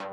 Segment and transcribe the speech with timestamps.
[0.00, 0.06] Hey,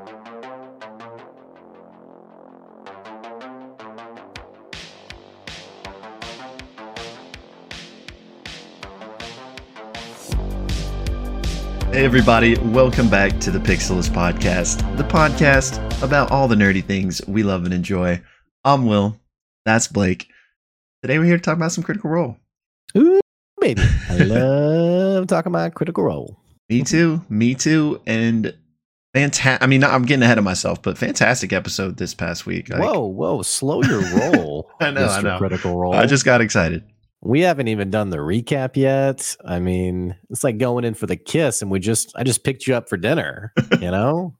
[12.04, 17.42] everybody, welcome back to the Pixelist Podcast, the podcast about all the nerdy things we
[17.42, 18.20] love and enjoy.
[18.64, 19.18] I'm Will.
[19.64, 20.28] That's Blake.
[21.00, 22.36] Today, we're here to talk about some Critical Role.
[22.94, 23.20] Ooh,
[23.58, 23.80] baby.
[24.10, 26.38] I love talking about Critical Role.
[26.68, 27.24] Me too.
[27.30, 28.02] Me too.
[28.06, 28.54] And
[29.18, 29.62] fantastic.
[29.62, 32.68] I mean, I'm getting ahead of myself, but fantastic episode this past week.
[32.68, 34.70] Like, whoa, whoa, slow your roll.
[34.80, 35.38] I know, I know.
[35.38, 35.94] Critical Role.
[35.94, 36.84] I just got excited.
[37.20, 39.36] we haven't even done the recap yet.
[39.44, 42.66] I mean, it's like going in for the kiss, and we just I just picked
[42.66, 43.52] you up for dinner.
[43.80, 44.36] You know,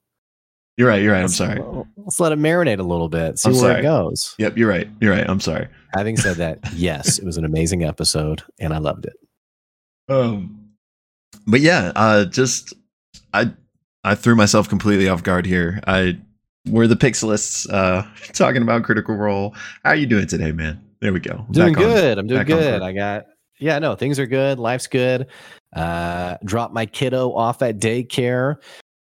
[0.77, 1.01] You're right.
[1.03, 1.19] You're right.
[1.19, 1.61] I'm Let's- sorry.
[1.97, 3.81] Let's let it marinate a little bit, see I'm where sorry.
[3.81, 4.35] it goes.
[4.39, 4.57] Yep.
[4.57, 4.89] You're right.
[5.01, 5.29] You're right.
[5.29, 5.69] I'm sorry.
[5.95, 9.13] Having said that, yes, it was an amazing episode, and I loved it.
[10.09, 10.71] Um,
[11.47, 12.75] but yeah, uh, just
[13.33, 13.53] I
[14.05, 15.81] I threw myself completely off guard here.
[15.87, 16.19] I
[16.67, 19.55] we're the Pixelists, uh, talking about Critical Role.
[19.85, 20.81] How are you doing today, man?
[21.01, 21.47] There we go.
[21.51, 21.91] Doing Back on.
[21.91, 22.19] good.
[22.19, 22.83] I'm doing good.
[22.83, 23.25] I got
[23.61, 24.59] yeah, no, things are good.
[24.59, 25.27] Life's good.
[25.75, 28.57] Uh dropped my kiddo off at daycare.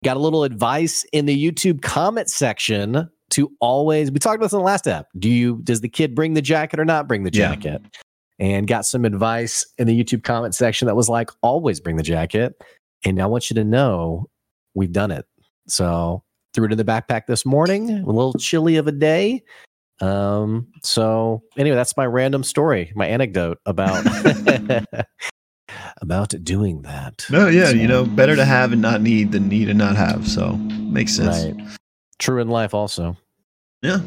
[0.04, 4.52] Got a little advice in the YouTube comment section to always we talked about this
[4.52, 5.06] in the last app.
[5.18, 7.54] Do you does the kid bring the jacket or not bring the Yeah.
[7.54, 7.82] jacket?
[8.40, 12.02] And got some advice in the YouTube comment section that was like always bring the
[12.02, 12.54] jacket.
[13.04, 14.26] And I want you to know
[14.74, 15.26] we've done it.
[15.68, 16.22] So
[16.52, 19.42] threw it in the backpack this morning, a little chilly of a day.
[20.00, 24.04] Um, so anyway, that's my random story, my anecdote about
[26.02, 27.24] about doing that.
[27.30, 29.96] No, yeah, So- you know, better to have and not need than need and not
[29.96, 30.28] have.
[30.28, 31.44] So makes sense.
[31.44, 31.76] Right.
[32.18, 33.16] True in life also.
[33.82, 33.98] Yeah.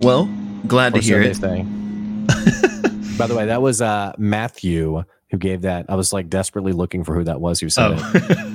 [0.00, 0.28] Well,
[0.66, 1.38] glad to Or so hear it.
[3.18, 5.86] By the way, that was uh Matthew who gave that.
[5.88, 8.00] I was like desperately looking for who that was who said it.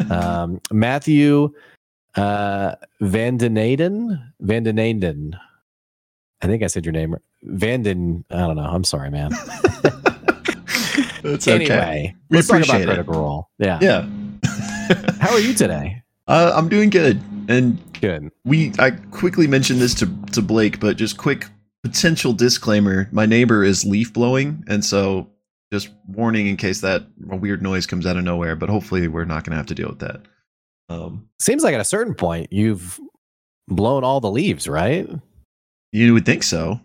[0.09, 0.41] oh.
[0.41, 1.51] Um Matthew
[2.15, 4.23] uh Vandanaden.
[4.41, 5.37] Vandanaden.
[6.41, 7.15] I think I said your name.
[7.43, 8.23] Vanden.
[8.29, 8.63] I don't know.
[8.63, 9.31] I'm sorry, man.
[11.23, 11.65] That's okay.
[11.65, 12.85] Anyway, We let's talk about appreciate it.
[12.93, 13.49] Critical Role.
[13.57, 13.79] Yeah.
[13.81, 14.05] Yeah.
[15.19, 16.01] How are you today?
[16.27, 17.21] uh, I'm doing good.
[17.49, 18.29] And Good.
[18.45, 21.45] we I quickly mentioned this to to Blake, but just quick
[21.83, 25.27] potential disclaimer: my neighbor is leaf blowing, and so
[25.71, 28.55] just warning in case that a weird noise comes out of nowhere.
[28.55, 30.21] But hopefully, we're not going to have to deal with that.
[30.89, 32.99] Um, Seems like at a certain point you've
[33.67, 35.07] blown all the leaves, right?
[35.91, 36.79] you would think so.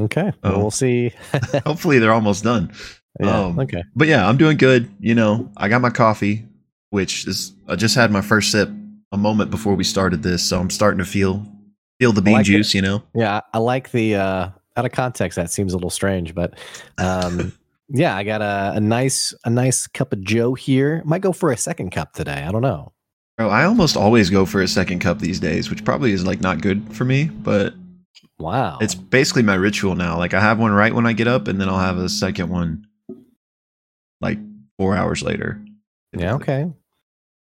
[0.00, 0.32] Okay.
[0.42, 0.58] Well, Oh.
[0.58, 1.12] we'll see.
[1.66, 2.72] Hopefully, they're almost done.
[3.20, 3.40] yeah.
[3.46, 3.82] Um, okay.
[3.96, 4.90] But yeah, I'm doing good.
[5.00, 6.46] You know, I got my coffee,
[6.90, 8.68] which is I just had my first sip
[9.12, 11.44] a moment before we started this, so I'm starting to feel
[11.98, 12.52] feel the bean like it.
[12.52, 12.74] juice.
[12.74, 13.02] You know.
[13.14, 16.54] Yeah, I like the uh out of context that seems a little strange, but
[16.98, 17.52] um
[17.92, 21.02] yeah, I got a, a nice a nice cup of Joe here.
[21.04, 22.44] Might go for a second cup today.
[22.46, 22.92] I don't know.
[23.36, 26.40] Bro, I almost always go for a second cup these days, which probably is like
[26.40, 27.74] not good for me, but
[28.38, 28.78] Wow.
[28.80, 30.16] it's basically my ritual now.
[30.18, 32.48] Like I have one right when I get up, and then I'll have a second
[32.50, 32.86] one
[34.20, 34.38] like
[34.78, 35.60] four hours later.
[36.16, 36.70] yeah, okay.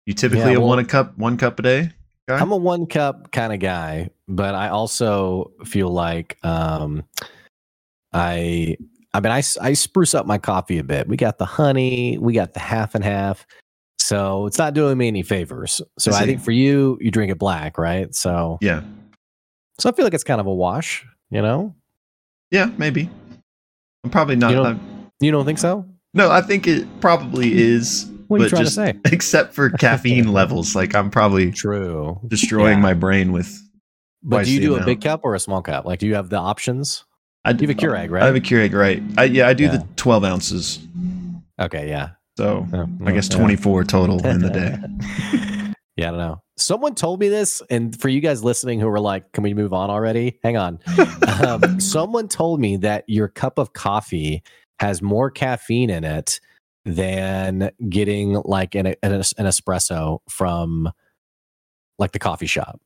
[0.07, 1.91] You typically Yeah, well- want a cup, one cup a day.
[2.29, 2.39] guy?
[2.39, 7.05] I'm a one cup kind of guy, but I also feel like um
[8.13, 8.77] I
[9.15, 11.09] I mean I, I spruce up my coffee a bit.
[11.09, 13.47] We got the honey, we got the half and half.
[13.99, 15.81] So it's not doing me any favors.
[15.99, 18.15] So I I think for you, you drink it black, right?
[18.15, 18.83] So yeah,
[19.79, 21.75] so I feel like it's kind of a wash, you know?
[22.51, 23.11] yeah, maybe.
[24.05, 24.51] I'm probably not.
[24.51, 25.85] You don't- I'm- You don't think so?
[26.15, 28.11] no, I think it probably is.
[28.29, 29.01] What are you but trying just to say?
[29.13, 32.21] except for caffeine levels, like I'm probably True.
[32.29, 32.83] destroying Yeah.
[32.83, 33.59] my brain with.
[34.23, 35.85] But do you do a big cup or a small cup?
[35.85, 37.05] Like do you have the options?
[37.49, 38.23] I You have a Keurig, right?
[38.23, 39.03] I have a Keurig, right?
[39.17, 40.79] I, yeah, I do the 12 ounces,
[41.59, 42.11] Okay, yeah.
[42.37, 43.39] so Yeah, I guess yeah.
[43.39, 44.77] 24 total in the day.
[45.97, 46.43] yeah, I don't know.
[46.59, 49.73] Someone told me this, and for you guys listening who were like, "Can we move
[49.73, 50.79] on already?" Hang on.
[51.43, 54.43] um, someone told me that your cup of coffee
[54.79, 56.41] has more caffeine in it
[56.85, 60.91] than getting like an, an, an espresso from
[61.99, 62.81] like the coffee shop.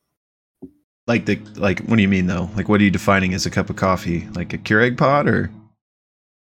[1.06, 2.48] Like the like, what do you mean though?
[2.56, 4.28] Like, what are you defining as a cup of coffee?
[4.34, 5.50] Like a Keurig pod or?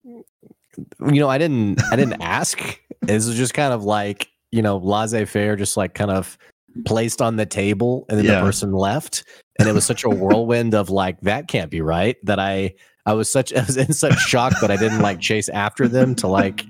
[0.06, 2.60] You know, I didn't, I didn't ask.
[3.02, 6.38] This was just kind of like you know, laissez faire, just like kind of
[6.86, 8.36] placed on the table, and then Yeah.
[8.36, 9.24] the person left,
[9.60, 12.74] and it was such a whirlwind of like that can't be right that I
[13.06, 16.16] I was such I was in such shock that I didn't like chase after them
[16.16, 16.66] to like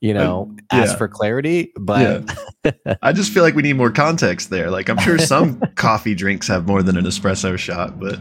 [0.00, 0.96] you know ask yeah.
[0.96, 1.72] for clarity.
[1.78, 2.30] But
[3.02, 4.70] I just feel like we need more context there.
[4.70, 8.18] Like, I'm sure some coffee drinks have more than an espresso shot, but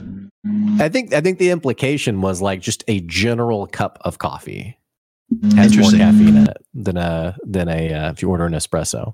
[0.80, 4.78] I think I think the implication was like just a general cup of coffee
[5.56, 9.14] has more caffeine in it than a than a uh, if you order an espresso.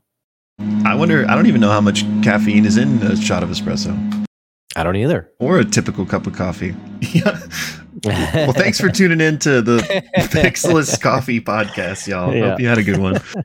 [0.86, 1.26] I wonder.
[1.28, 4.28] I don't even know how much caffeine is in a shot of espresso
[4.76, 5.32] I don't either.
[5.40, 6.76] or a typical cup of coffee.
[7.02, 7.40] yeah.
[8.04, 9.78] Well, thanks for tuning in to the
[10.18, 12.34] Pixelist Coffee Podcast, y'all.
[12.34, 12.52] Yeah.
[12.52, 13.22] Hope you had a good one.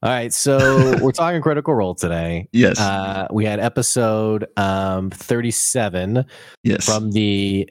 [0.00, 2.48] All right, so we're talking Critical Role today.
[2.52, 2.78] Yes.
[2.78, 6.24] Uh, we had episode um, 37
[6.62, 6.84] yes.
[6.86, 7.68] from the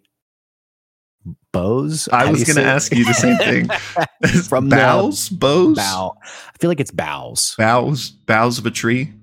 [1.54, 2.10] Bows.
[2.12, 2.66] I How was going to it?
[2.68, 3.68] ask you the same thing.
[4.44, 6.16] From the bows, bows, Bow.
[6.24, 7.56] I feel like it's bows.
[7.58, 9.14] boughs, boughs of a tree,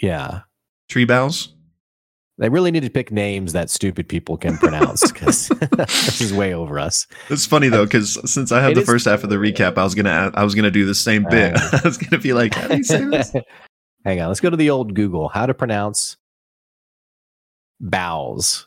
[0.00, 0.40] Yeah.
[0.88, 1.48] tree boughs.
[2.38, 6.52] They really need to pick names that stupid people can pronounce because this is way
[6.52, 7.06] over us.
[7.30, 9.84] It's funny though, because since I have It the first half of the recap, I
[9.84, 11.54] was gonna I was gonna do the same bit.
[11.56, 11.78] Uh.
[11.84, 13.32] I was gonna be like, how do you say this?
[14.04, 15.28] Hang on, let's go to the old Google.
[15.28, 16.18] How to pronounce
[17.80, 18.66] bows?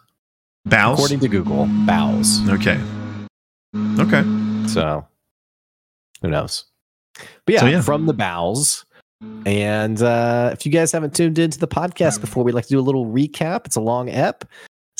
[0.65, 0.97] Bows.
[0.97, 2.47] According to Google, bows.
[2.49, 2.79] okay.
[3.99, 4.23] Okay.
[4.67, 5.05] So
[6.21, 6.65] who knows?
[7.45, 7.81] But yeah, So, yeah.
[7.81, 8.85] from the bowels.
[9.45, 12.79] And uh, if you guys haven't tuned into the podcast before, we'd like to do
[12.79, 13.65] a little recap.
[13.65, 14.45] It's a long ep.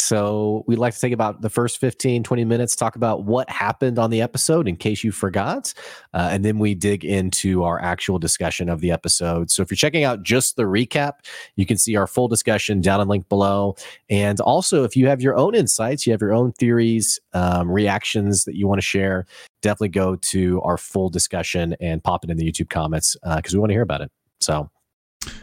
[0.10, 4.00] So we'd like to take about the first 15, 20 minutes, talk about what happened
[4.00, 5.72] on the episode in case you forgot.
[6.16, 9.52] Uh, and then we dig into our actual discussion of the episode.
[9.52, 11.12] So if you're checking out just the recap,
[11.58, 13.76] you can see our full discussion down in link below.
[14.10, 18.46] And also, if you have your own insights, you have your own theories, um, reactions
[18.46, 19.28] that you want to share,
[19.62, 23.60] definitely go to our full discussion and pop it in the YouTube comments because we
[23.60, 24.12] want to hear about it.
[24.40, 24.72] So,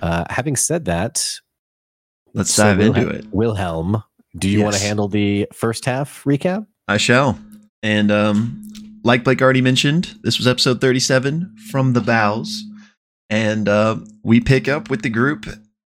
[0.02, 1.24] uh, having said that,
[2.34, 3.26] Let's so dive into Wilhelm- it.
[3.30, 4.02] Wilhelm,
[4.38, 6.66] do you want to handle the first half recap?
[6.88, 7.38] I shall.
[7.82, 8.62] And um,
[9.02, 12.64] like Blake already mentioned, this was episode 37 from the bows.
[13.30, 15.46] And uh, we pick up with the group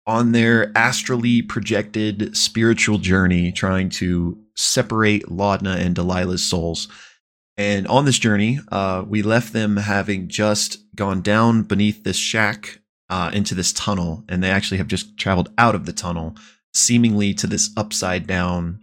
[0.07, 6.87] on their astrally projected spiritual journey, trying to separate Laudna and Delilah's souls.
[7.57, 12.79] And on this journey, uh, we left them having just gone down beneath this shack
[13.09, 16.35] uh, into this tunnel, and they actually have just traveled out of the tunnel,
[16.73, 18.79] seemingly to this upside down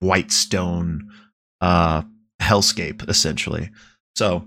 [0.00, 1.10] white stone
[1.60, 2.02] uh,
[2.40, 3.70] hellscape, essentially.
[4.14, 4.46] So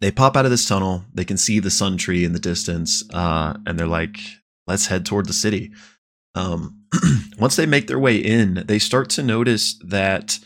[0.00, 1.04] they pop out of this tunnel.
[1.12, 4.18] They can see the sun tree in the distance, uh, and they're like,
[4.66, 5.72] "Let's head toward the city."
[6.34, 6.84] Um,
[7.38, 10.38] once they make their way in, they start to notice that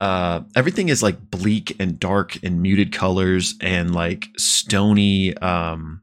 [0.00, 6.02] uh, everything is like bleak and dark and muted colors and like stony, um,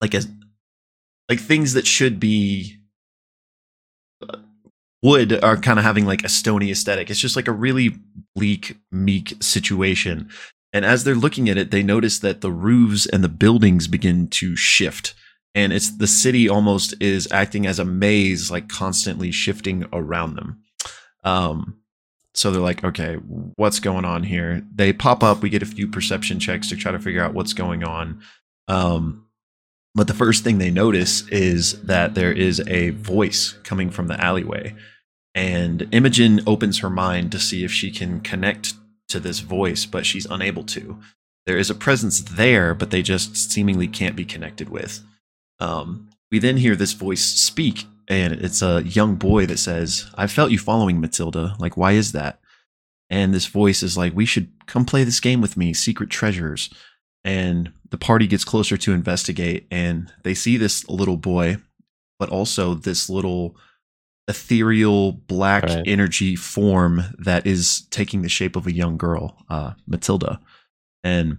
[0.00, 0.28] like as
[1.28, 2.79] like things that should be
[5.02, 7.10] wood are kind of having like a stony aesthetic.
[7.10, 7.96] It's just like a really
[8.34, 10.30] bleak, meek situation.
[10.72, 14.28] And as they're looking at it, they notice that the roofs and the buildings begin
[14.28, 15.14] to shift.
[15.54, 20.62] And it's the city almost is acting as a maze, like constantly shifting around them.
[21.24, 21.80] Um,
[22.34, 23.16] so they're like, okay,
[23.56, 24.62] what's going on here?
[24.72, 25.42] They pop up.
[25.42, 28.22] We get a few perception checks to try to figure out what's going on.
[28.68, 29.26] Um,
[29.94, 34.22] but the first thing they notice is that there is a voice coming from the
[34.22, 34.74] alleyway.
[35.34, 38.74] And Imogen opens her mind to see if she can connect
[39.08, 40.98] to this voice, but she's unable to.
[41.46, 45.00] There is a presence there, but they just seemingly can't be connected with.
[45.58, 50.26] Um, we then hear this voice speak, and it's a young boy that says, I
[50.26, 51.56] felt you following Matilda.
[51.58, 52.40] Like, why is that?
[53.08, 56.70] And this voice is like, We should come play this game with me, Secret Treasures.
[57.24, 61.56] And the party gets closer to investigate, and they see this little boy,
[62.18, 63.56] but also this little
[64.28, 65.82] ethereal black Right.
[65.86, 70.40] energy form that is taking the shape of a young girl, uh, Matilda.
[71.02, 71.38] And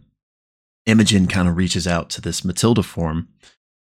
[0.85, 3.29] Imogen kind of reaches out to this Matilda form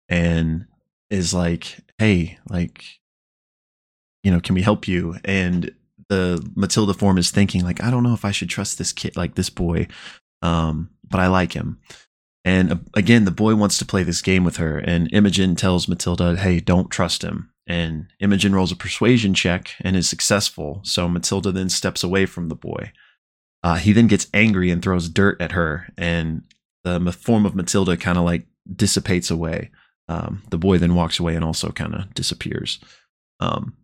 [0.08, 0.66] and
[1.10, 2.84] is like, hey, like,
[4.24, 5.16] you know, can we help you?
[5.24, 5.70] And
[6.08, 9.16] the Matilda form is thinking, like, I don't know if I should trust this kid,
[9.16, 9.86] like this boy,
[10.42, 11.78] um, but I like him.
[12.44, 15.88] And uh, again, the boy wants to play this game with her, and Imogen tells
[15.88, 17.50] Matilda, hey, don't trust him.
[17.66, 20.80] And Imogen rolls a persuasion check and is successful.
[20.84, 22.92] So Matilda then steps away from the boy.
[23.62, 26.44] Uh, he then gets angry and throws dirt at her, and
[26.84, 29.70] the form of Matilda kind of like dissipates away.
[30.08, 32.78] Um, the boy then walks away and also kind of disappears.
[33.40, 33.76] Um,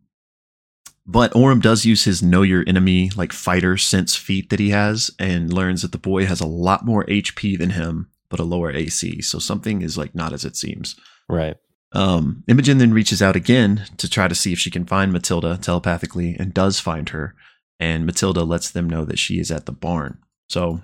[1.06, 5.10] but Orym does use his know your enemy, like fighter sense feat that he has,
[5.18, 8.70] and learns that the boy has a lot more HP than him, but a lower
[8.70, 9.22] AC.
[9.22, 10.96] So something is like not as it seems.
[11.28, 11.56] Right.
[11.92, 15.56] Um, Imogen then reaches out again to try to see if she can find Matilda
[15.56, 17.34] telepathically and does find her.
[17.78, 20.18] And Matilda lets them know that she is at the barn.
[20.48, 20.80] So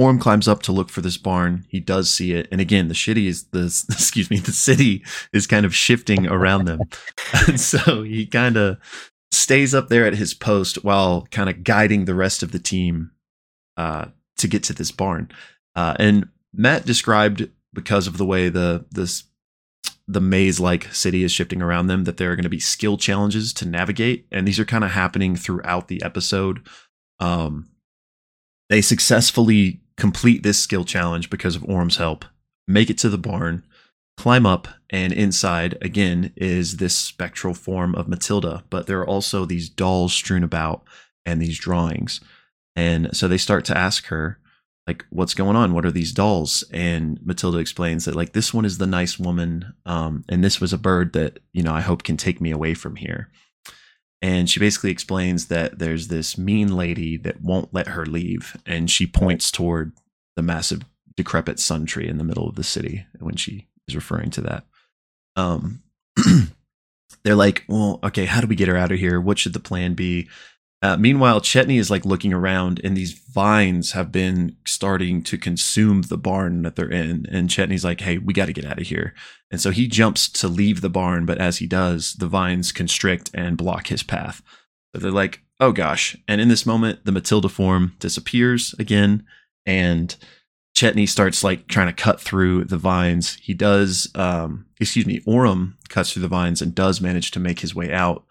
[0.00, 1.66] Orym climbs up to look for this barn.
[1.68, 2.48] He does see it.
[2.50, 6.64] And again, the shitty is the excuse me, the city is kind of shifting around
[6.64, 6.80] them.
[7.46, 8.78] and so he kind of
[9.30, 13.10] stays up there at his post while kind of guiding the rest of the team
[13.76, 14.06] uh,
[14.38, 15.30] to get to this barn.
[15.76, 19.24] Uh, and Matt described because of the way the this
[20.06, 22.98] the maze like city is shifting around them, that there are going to be skill
[22.98, 24.26] challenges to navigate.
[24.30, 26.66] And these are kind of happening throughout the episode.
[27.20, 27.70] Um,
[28.68, 32.24] they successfully complete this skill challenge because of Orym's help,
[32.68, 33.64] make it to the barn,
[34.18, 38.64] climb up, and inside, again, is this spectral form of Matilda.
[38.68, 40.84] But there are also these dolls strewn about
[41.24, 42.20] and these drawings.
[42.76, 44.38] And so they start to ask her,
[44.86, 45.72] like what's going on?
[45.72, 46.62] What are these dolls?
[46.70, 50.72] And matilda explains that like this one is the nice woman um, and this was
[50.72, 53.30] a bird that you know i hope can take me away from here.
[54.20, 58.90] And she basically explains that there's this mean lady that won't let her leave and
[58.90, 59.92] she points toward
[60.36, 60.82] the massive
[61.16, 64.64] decrepit sun tree in the middle of the city when she is referring to that.
[65.36, 65.82] Um
[67.24, 69.20] they're like well okay how do we get her out of here?
[69.20, 70.28] What should the plan be
[70.84, 76.02] uh, meanwhile, Chetney is like looking around, and these vines have been starting to consume
[76.02, 77.24] the barn that they're in.
[77.30, 79.14] And Chetney's like, "Hey, we got to get out of here."
[79.50, 83.30] And so he jumps to leave the barn, but as he does, the vines constrict
[83.32, 84.42] and block his path.
[84.94, 89.24] So they're like, "Oh gosh!" And in this moment, the Matilda form disappears again,
[89.64, 90.14] and
[90.76, 93.38] Chetney starts like trying to cut through the vines.
[93.40, 97.60] He does, um, excuse me, Orym cuts through the vines and does manage to make
[97.60, 98.26] his way out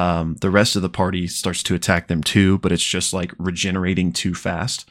[0.00, 3.34] um, the rest of the party starts to attack them too, but it's just like
[3.38, 4.88] regenerating too fast.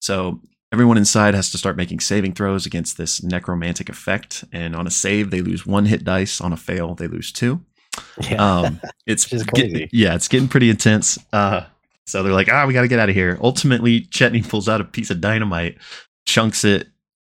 [0.00, 0.40] So
[0.70, 4.44] everyone inside has to start making saving throws against this necromantic effect.
[4.52, 6.42] And on a save, they lose one hit dice.
[6.42, 7.64] On a fail, they lose two.
[8.28, 8.60] Yeah.
[8.60, 11.18] Um, it's get, yeah, it's getting pretty intense.
[11.32, 11.64] Uh,
[12.06, 13.38] so they're like, ah, we got to get out of here.
[13.40, 15.78] Ultimately, Chetney pulls out a piece of dynamite,
[16.26, 16.88] chunks it,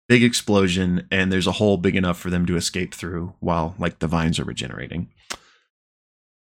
[0.07, 3.97] big explosion, and there's a hole big enough for them to escape through while like
[3.97, 5.09] the vines are regenerating.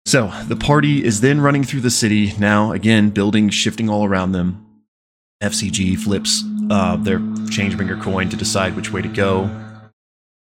[0.09, 2.33] So the party is then running through the city.
[2.39, 4.65] Now, again, buildings shifting all around them.
[5.43, 9.51] FCG flips uh, their Changebringer coin to decide which way to go.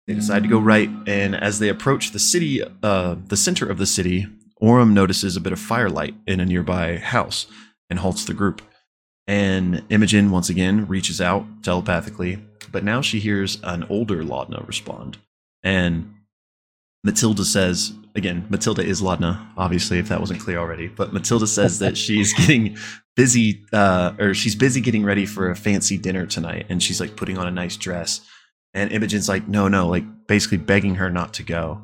[0.08, 3.78] They decide to go right, and as they approach the city, uh, the center of
[3.78, 4.28] the city,
[4.62, 7.48] Orym notices a bit of firelight in a nearby house
[7.90, 8.62] and halts the group.
[9.26, 12.40] And Imogen once again reaches out telepathically,
[12.74, 15.18] but now she hears an older Laudna respond.
[15.64, 16.15] And
[17.06, 20.88] Matilda says, again, Matilda is Laudna, obviously, if that wasn't clear already.
[20.88, 22.78] But Matilda says that she's getting
[23.16, 27.16] busy, uh, or she's busy getting ready for a fancy dinner tonight, and she's like
[27.16, 28.22] putting on a nice dress.
[28.74, 31.84] And Imogen's like, no, no, like basically begging her not to go.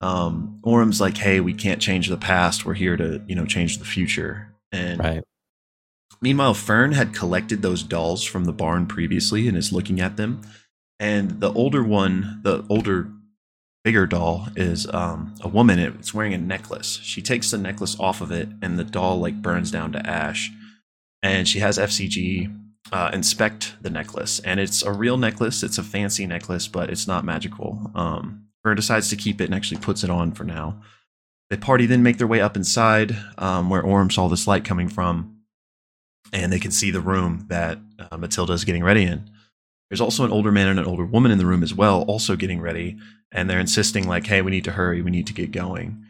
[0.00, 2.66] Um, Orym's like, hey, we can't change the past.
[2.66, 4.52] We're here to, you know, change the future.
[4.72, 5.24] And right.
[6.20, 10.42] meanwhile, Fearne had collected those dolls from the barn previously and is looking at them.
[10.98, 13.12] And the older one, the older
[13.86, 15.78] bigger doll is um, a woman.
[15.78, 16.98] It's wearing a necklace.
[17.04, 20.50] She takes the necklace off of it, and the doll like burns down to ash.
[21.22, 22.52] And she has FCG
[22.90, 25.62] uh, inspect the necklace, and it's a real necklace.
[25.62, 27.92] It's a fancy necklace, but it's not magical.
[27.94, 30.82] Um, decides to keep it and actually puts it on for now.
[31.50, 34.88] The party then make their way up inside, um, where Orym saw this light coming
[34.88, 35.42] from,
[36.32, 37.78] and they can see the room that
[38.10, 39.30] uh, Matilda is getting ready in.
[39.88, 42.36] There's also an older man and an older woman in the room as well, also
[42.36, 42.98] getting ready
[43.32, 45.02] and they're insisting like, "Hey, we need to hurry.
[45.02, 46.04] We need to get going."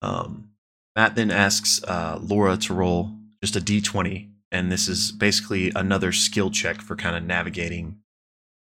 [0.00, 0.50] Um,
[0.96, 6.12] Matt then asks uh, Laura to roll just a d20, and this is basically another
[6.12, 7.98] skill check for kind of navigating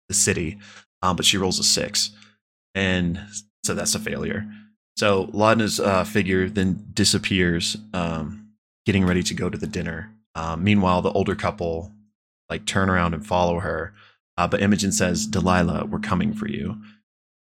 [0.08, 0.58] the city.
[1.02, 2.10] Um, but she rolls a six,
[2.74, 3.20] and
[3.64, 4.46] so that's a failure.
[4.96, 8.48] So Laudna's uh, figure then disappears, um,
[8.86, 10.10] getting ready to go to the dinner.
[10.34, 11.92] Uh, meanwhile, the older couple
[12.48, 13.92] like turn around and follow her,
[14.36, 16.76] uh, but Imogen says, "Delilah, we're coming for you."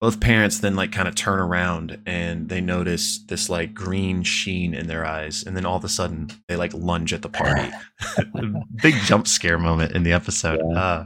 [0.01, 4.73] both parents then like kind of turn around and they notice this like green sheen
[4.73, 7.71] in their eyes and then all of a sudden they like lunge at the party.
[8.83, 10.59] Big jump scare moment in the episode.
[10.69, 10.79] Yeah.
[10.79, 11.05] uh,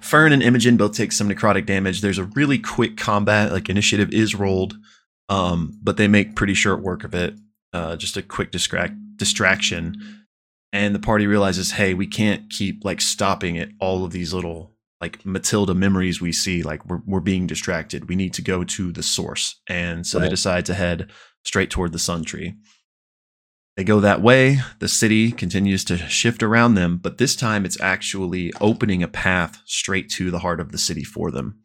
[0.00, 2.00] Fearne and imogen both take some necrotic damage.
[2.00, 4.74] There's a really quick combat like initiative is rolled
[5.28, 7.34] um, but they make pretty short work of it.
[7.72, 10.19] Uh, just a quick distract distraction
[10.72, 14.72] and the party realizes hey we can't keep like stopping at all of these little
[15.00, 18.08] like Matilda memories we see, like we're, we're being distracted.
[18.08, 19.60] We need to go to the source.
[19.68, 20.24] And so right.
[20.24, 21.10] they decide to head
[21.44, 22.54] straight toward the sun tree.
[23.76, 24.58] They go that way.
[24.78, 29.62] The city continues to shift around them, but this time it's actually opening a path
[29.64, 31.60] straight to the heart of the city for them.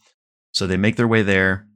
[0.53, 1.67] So they make their way there.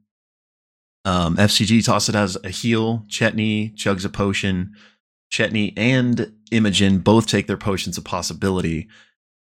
[1.04, 3.04] Um, FCG toss it as a heal.
[3.08, 4.72] Chetney chugs a potion.
[5.30, 8.88] Chetney and Imogen both take their potions of possibility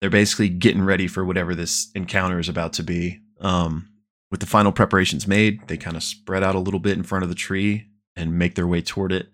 [0.01, 3.19] they're basically getting ready for whatever this encounter is about to be.
[3.41, 3.89] Um,
[4.31, 7.23] with the final preparations made, they kind of spread out a little bit in front
[7.23, 9.29] of the tree and make their way toward it.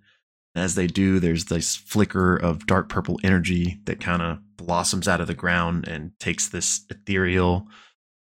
[0.55, 5.19] As they do, there's this flicker of dark purple energy that kind of blossoms out
[5.19, 7.67] of the ground and takes this ethereal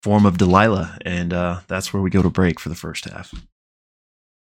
[0.02, 3.32] form of Delilah, and uh, that's where we go to break for the first half.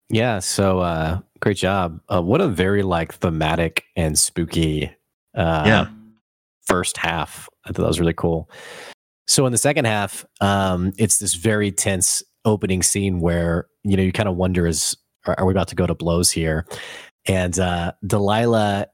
[0.10, 2.02] Yeah, so uh, great job.
[2.12, 4.92] Uh, what a very like thematic and spooky
[5.36, 5.88] uh, yeah.
[6.66, 7.48] first half.
[7.66, 8.50] I thought that was really cool.
[9.28, 14.04] So in the second half, um, it's this very tense opening scene where you know
[14.04, 14.98] you kind of wonder is
[15.28, 16.66] are, are, we about to go to blows here?
[17.28, 18.88] And uh, Delilah,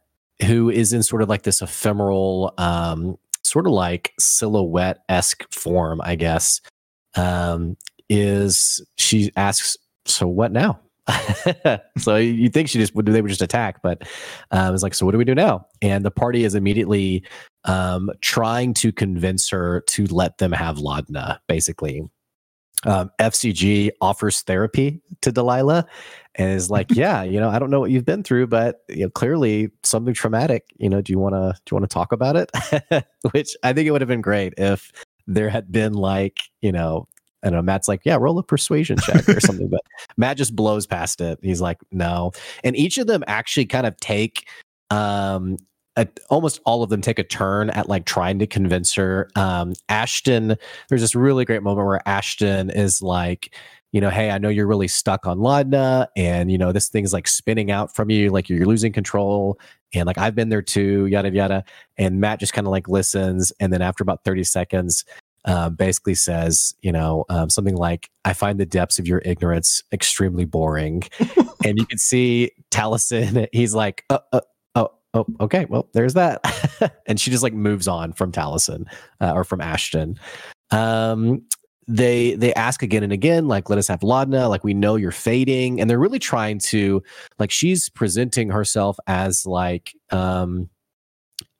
[0.45, 6.01] who is in sort of like this ephemeral, um, sort of like silhouette esque form,
[6.03, 6.59] I guess,
[7.15, 7.77] um,
[8.09, 10.81] is she asks, "So what now?"
[11.97, 14.03] so you think she just would they would just attack, but
[14.51, 15.67] um, it's like, so what do we do now?
[15.81, 17.23] And the party is immediately
[17.65, 22.03] um, trying to convince her to let them have Laudna, basically.
[22.83, 25.87] Um, FCG offers therapy to Delilah
[26.35, 29.05] and is like, yeah, you know, I don't know what you've been through, but you
[29.05, 30.65] know, clearly something traumatic.
[30.77, 33.05] You know, do you want to do you want to talk about it?
[33.31, 34.91] Which I think it would have been great if
[35.27, 37.07] there had been like, you know,
[37.43, 37.61] I know.
[37.61, 39.81] Matt's like, yeah, roll a persuasion check or something, but
[40.17, 41.39] Matt just blows past it.
[41.41, 42.31] He's like, no.
[42.63, 44.47] And each of them actually kind of take
[44.89, 45.57] um
[45.97, 49.29] a, almost all of them take a turn at like trying to convince her.
[49.35, 50.57] Um, Ashton,
[50.89, 53.55] there's this really great moment where Ashton is like,
[53.91, 57.13] you know, hey, I know you're really stuck on Laudna, and you know this thing's
[57.13, 59.57] like spinning out from you, like you're losing control,
[59.93, 61.63] and like I've been there too, yada yada.
[61.97, 65.05] And Matt just kind of like listens, and then after about 30 seconds,
[65.45, 69.83] uh, basically says, you know, um, something like, I find the depths of your ignorance
[69.91, 71.03] extremely boring.
[71.63, 74.41] and you can see Taliesin, he's like, uh, uh,
[74.75, 76.41] oh, oh, okay, well, there's that.
[77.05, 78.85] and she just like moves on from Taliesin
[79.21, 80.19] uh, or from Ashton.
[80.71, 81.43] Um,
[81.87, 85.11] they they ask again and again like let us have laudna like we know you're
[85.11, 87.01] fading and they're really trying to
[87.37, 90.67] like she's presenting herself as like um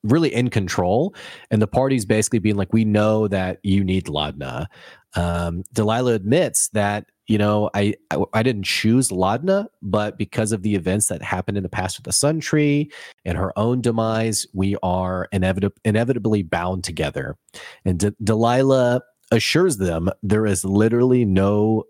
[0.08, 1.14] really in control.
[1.50, 4.66] And the party's basically being like, we know that you need Laudna.
[5.14, 10.62] Um, Delilah admits that, you know, I, I, I didn't choose Laudna, but because of
[10.62, 12.90] the events that happened in the past with the Sun Tree
[13.24, 17.36] and her own demise, we are inevit- inevitably bound together.
[17.84, 19.00] And De- Delilah
[19.32, 21.84] assures them there is literally no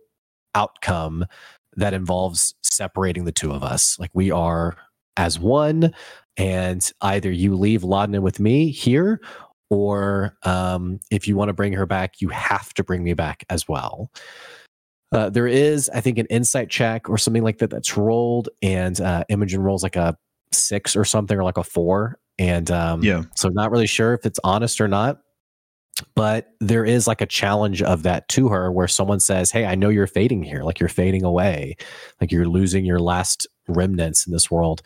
[0.55, 1.27] outcome
[1.77, 3.99] that involves separating the two of us.
[3.99, 4.77] Like we are
[5.17, 5.93] as one
[6.37, 9.21] and either you leave Laudna with me here,
[9.71, 13.45] or um, if you want to bring her back, you have to bring me back
[13.51, 14.11] as well.
[15.13, 19.01] Uh, there is, I think, an insight check or something like that that's rolled, and
[19.01, 20.17] uh, Imogen rolls like a
[20.53, 22.19] six or something, or like a four.
[22.39, 25.21] And um, yeah, so not really sure if it's honest or not.
[26.15, 29.75] But there is like a challenge of that to her where someone says, Hey, I
[29.75, 30.63] know you're fading here.
[30.63, 31.77] Like you're fading away.
[32.21, 34.83] Like you're losing your last remnants in this world.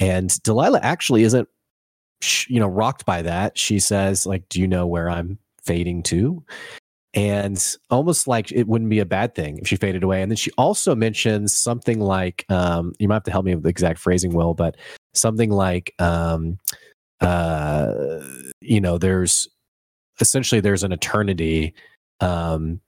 [0.00, 1.48] And Delilah actually isn't,
[2.48, 3.56] you know, rocked by that.
[3.58, 6.42] She says, like, do you know where I'm fading to?
[7.14, 10.20] And almost like it wouldn't be a bad thing if she faded away.
[10.20, 13.62] And then she also mentions something like, um, you might have to help me with
[13.62, 14.76] the exact phrasing, Will, but
[15.12, 16.58] something like, um,
[17.20, 17.92] uh,
[18.60, 19.48] you know, there's
[20.20, 21.72] essentially there's an eternity,
[22.20, 22.80] um,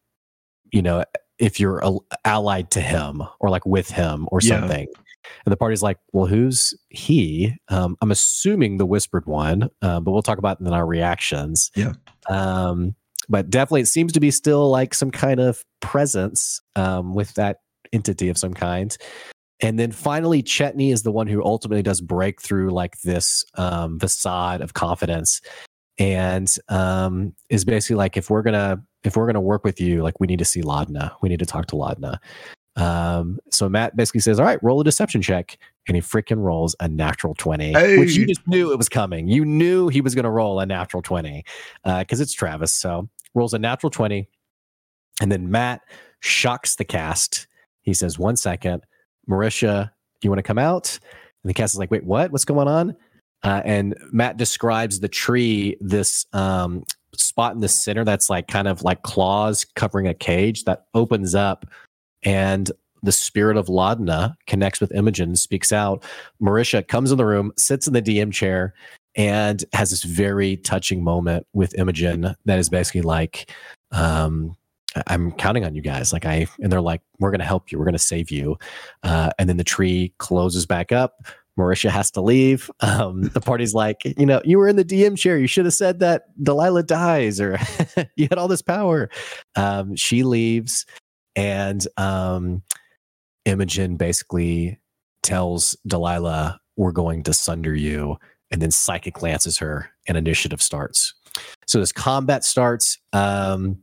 [0.72, 1.04] you know,
[1.38, 1.82] if you're
[2.24, 4.88] allied to him or like with him or something.
[4.90, 5.02] Yeah.
[5.44, 7.54] And the party's like, well, who's he?
[7.68, 11.70] Um, I'm assuming the whispered one, uh, but we'll talk about in our reactions.
[11.74, 11.92] Yeah.
[12.28, 12.94] Um,
[13.28, 17.58] but definitely, it seems to be still like some kind of presence um, with that
[17.92, 18.96] entity of some kind.
[19.60, 23.98] And then finally, Chetney is the one who ultimately does break through like this um,
[23.98, 25.40] facade of confidence,
[25.98, 30.20] and um, is basically like, if we're gonna if we're gonna work with you, like
[30.20, 32.18] we need to see Laudna, we need to talk to Laudna.
[32.76, 35.58] Um, so Matt basically says, All right, roll a deception check.
[35.88, 37.98] And he freaking rolls a natural 20, hey.
[37.98, 39.28] which you just knew it was coming.
[39.28, 41.44] You knew he was going to roll a natural 20
[41.84, 42.72] because uh, it's Travis.
[42.72, 44.28] So rolls a natural 20.
[45.22, 45.82] And then Matt
[46.20, 47.46] shocks the cast.
[47.82, 48.82] He says, One second,
[49.30, 49.90] Marisha,
[50.22, 50.98] you want to come out?
[51.44, 52.32] And the cast is like, Wait, what?
[52.32, 52.96] What's going on?
[53.42, 56.82] Uh, and Matt describes the tree, this um,
[57.14, 61.34] spot in the center that's like kind of like claws covering a cage that opens
[61.34, 61.66] up
[62.26, 62.70] and
[63.02, 66.04] the spirit of Laudna connects with Imogen, speaks out.
[66.42, 68.74] Marisha comes in the room, sits in the DM chair,
[69.14, 73.50] and has this very touching moment with Imogen that is basically like,
[73.92, 74.56] um,
[75.06, 76.12] I'm counting on you guys.
[76.12, 77.78] Like I, and they're like, we're going to help you.
[77.78, 78.58] We're going to save you.
[79.02, 81.26] Uh, and then the tree closes back up.
[81.58, 82.70] Marisha has to leave.
[82.80, 85.38] Um, the party's like, you know, you were in the DM chair.
[85.38, 87.58] You should have said that Delilah dies or
[88.16, 89.08] you had all this power.
[89.54, 90.84] Um, she leaves.
[91.36, 92.62] And um,
[93.44, 94.80] Imogen basically
[95.22, 98.16] tells Delilah, We're going to sunder you.
[98.50, 101.14] And then Psychic lances her and initiative starts.
[101.66, 102.98] So this combat starts.
[103.12, 103.78] Um,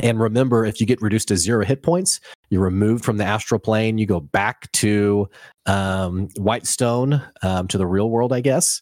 [0.00, 2.20] And remember, if you get reduced to zero hit points,
[2.50, 3.98] you're removed from the astral plane.
[3.98, 5.28] You go back to
[5.66, 8.80] um, Whitestone, um, to the real world, I guess.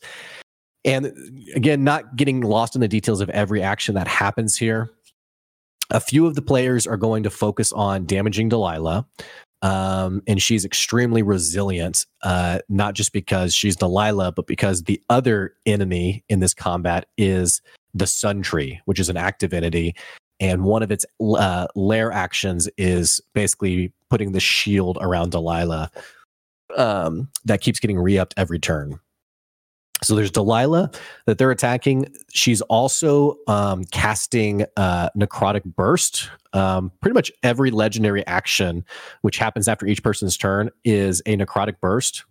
[0.85, 1.13] And
[1.57, 4.91] again, not getting lost in the details of every action that happens here.
[5.91, 9.07] A few of the players are going to focus on damaging Delilah.
[9.63, 15.55] Um, and she's extremely resilient, uh, not just because she's Delilah, but because the other
[15.65, 17.63] enemy in this combat is
[17.95, 19.95] the Sun Tree, which is an active entity
[20.41, 25.91] and one of its uh, lair actions is basically putting the shield around Delilah
[26.77, 29.01] um, that keeps getting re-upped every turn.
[30.03, 30.91] So there's Delilah
[31.25, 32.15] that they're attacking.
[32.33, 36.29] She's also um, casting uh, Necrotic Burst.
[36.53, 38.85] Um, pretty much every legendary action,
[39.23, 42.25] which happens after each person's turn, is a Necrotic Burst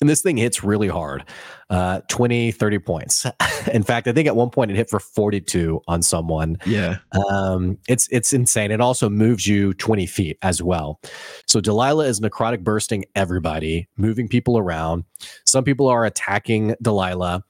[0.00, 1.24] and this thing hits really hard
[1.70, 3.26] uh 20 30 points.
[3.72, 6.58] In fact i think at one point it hit for 42 on someone.
[6.66, 6.98] Yeah.
[7.12, 8.70] Um it's it's insane.
[8.70, 11.00] It also moves you 20 feet as well.
[11.46, 15.04] So delilah is necrotic bursting everybody moving people around.
[15.46, 17.44] Some people are attacking delilah.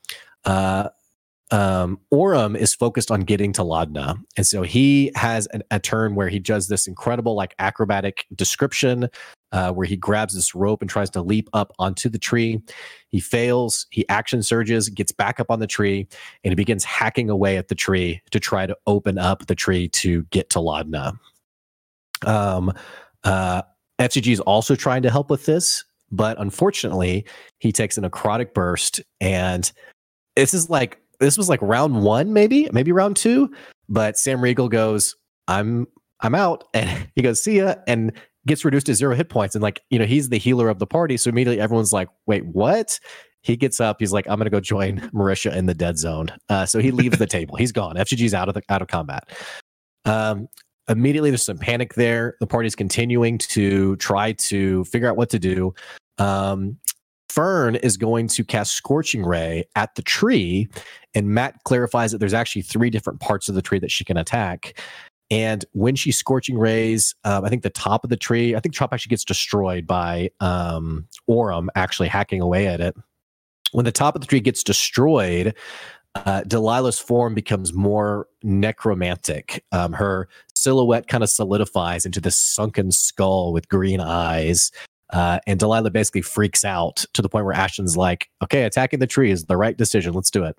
[0.45, 0.89] Uh
[1.51, 4.17] um, Orym is focused on getting to Laudna.
[4.37, 9.09] And so he has an, a turn where he does this incredible, like acrobatic description
[9.53, 12.61] uh, where he grabs this rope and tries to leap up onto the tree.
[13.09, 13.87] He fails.
[13.91, 16.07] He action surges, gets back up on the tree,
[16.45, 19.89] and he begins hacking away at the tree to try to open up the tree
[19.89, 21.19] to get to Laudna.
[22.27, 22.73] Um,
[23.25, 23.63] uh,
[23.99, 27.25] FCG is also trying to help with this, but unfortunately,
[27.59, 29.71] he takes a necrotic burst, and
[30.37, 33.53] this is like this was like round one, maybe, maybe round two.
[33.89, 35.17] But Sam Riegel goes,
[35.49, 35.87] I'm
[36.21, 36.65] I'm out.
[36.75, 38.13] And he goes, see ya, and
[38.49, 39.55] gets reduced to zero hit points.
[39.55, 41.17] And like, you know, he's the healer of the party.
[41.17, 42.99] So immediately everyone's like, wait, what?
[43.43, 43.99] He gets up.
[44.01, 46.29] He's like, I'm gonna go join Marisha in the dead zone.
[46.49, 47.57] Uh, so he leaves the table.
[47.57, 47.95] He's gone.
[47.95, 49.29] FCG's out of the out of combat.
[50.05, 50.49] Um,
[50.89, 52.37] immediately there's some panic there.
[52.41, 55.75] The party's continuing to try to figure out what to do.
[56.19, 56.79] Um,
[57.31, 60.69] Fearne is going to cast Scorching Ray at the tree,
[61.15, 64.17] and Matt clarifies that there's actually three different parts of the tree that she can
[64.17, 64.81] attack.
[65.31, 68.75] And when she's scorching rays, um, I think the top of the tree, I think
[68.75, 72.97] top actually gets destroyed by um, Orym actually hacking away at it.
[73.73, 75.55] When the top of the tree gets destroyed,
[76.15, 79.65] uh, Delilah's form becomes more necromantic.
[79.73, 84.73] Um, her silhouette kind of solidifies into this sunken skull with green eyes.
[85.13, 89.07] Uh, and Delilah basically freaks out to the point where Ashton's like, okay, attacking the
[89.07, 90.13] tree is the right decision.
[90.15, 90.57] Let's do it.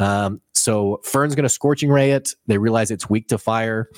[0.00, 2.34] Um, so Fearne's going to scorching ray it.
[2.46, 3.88] They realize it's weak to fire.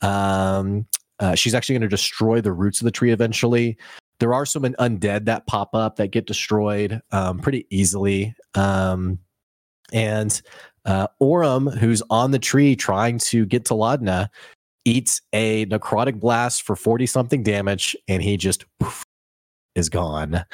[0.00, 0.86] Um,
[1.20, 3.76] uh, she's actually going to destroy the roots of the tree eventually.
[4.18, 8.34] There are some undead that pop up that get destroyed um, pretty easily.
[8.54, 9.18] Um,
[9.92, 10.40] and
[10.86, 14.28] uh, Orym, who's on the tree trying to get to Laudna,
[14.84, 19.04] eats a necrotic blast for 40 something damage, and he just poof,
[19.74, 20.44] is gone.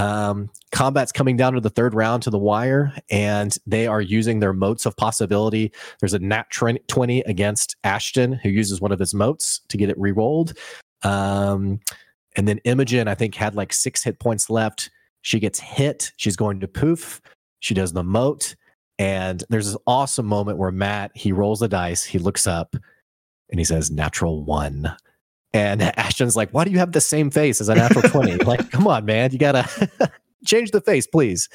[0.00, 4.40] Um, combat's coming down to the third round to the wire, and they are using
[4.40, 5.72] their motes of possibility.
[6.00, 9.98] There's a nat 20 against Ashton, who uses one of his motes to get it
[9.98, 10.54] re-rolled.
[11.02, 11.80] Um,
[12.34, 14.90] and then Imogen, I think, had like six hit points left.
[15.20, 16.12] She gets hit.
[16.16, 17.20] She's going to poof.
[17.58, 18.56] She does the mote.
[18.98, 22.74] And there's this awesome moment where Matt, he rolls the dice, he looks up,
[23.50, 24.94] and he says, natural one.
[25.52, 28.44] And Ashton's like, why do you have the same face as a natural 20?
[28.44, 29.32] like, come on, man.
[29.32, 30.12] You got to
[30.44, 31.48] change the face, please.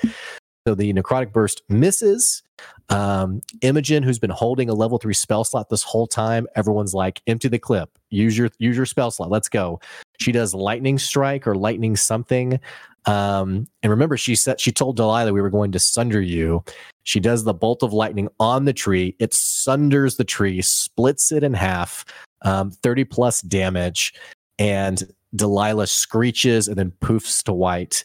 [0.67, 2.41] So the necrotic burst misses.
[2.89, 7.21] Um, Imogen, who's been holding a level three spell slot this whole time, everyone's like,
[7.27, 7.89] empty the clip.
[8.09, 9.29] Use your use your spell slot.
[9.29, 9.79] Let's go.
[10.19, 12.59] She does lightning strike or lightning something.
[13.05, 16.63] Um, and remember, she said she told Delilah we were going to sunder you.
[17.03, 19.15] She does the bolt of lightning on the tree.
[19.19, 22.05] It sunders the tree, splits it in half
[22.41, 24.15] um, 30 plus damage,
[24.57, 25.03] and
[25.35, 28.03] Delilah screeches and then poofs to white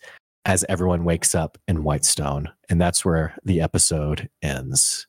[0.51, 2.51] as everyone wakes up in Whitestone.
[2.69, 5.07] And that's where the episode ends.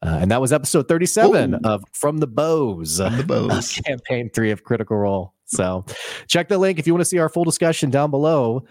[0.00, 1.58] Uh, and that was episode 37 Ooh.
[1.62, 3.78] of From the Bows, From the Bows.
[3.84, 5.34] campaign three of Critical Role.
[5.44, 5.84] So
[6.26, 8.64] check the link if you want to see our full discussion down below.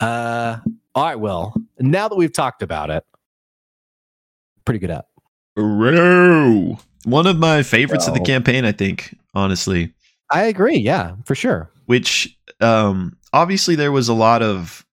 [0.00, 0.56] Uh,
[0.96, 3.04] all right, Will, now that we've talked about it,
[4.64, 5.06] pretty good app.
[5.54, 9.94] One of my favorites of the campaign, I think, honestly.
[10.32, 10.78] I agree.
[10.78, 11.70] Yeah, for sure.
[11.86, 14.84] Which, um, obviously, there was a lot of,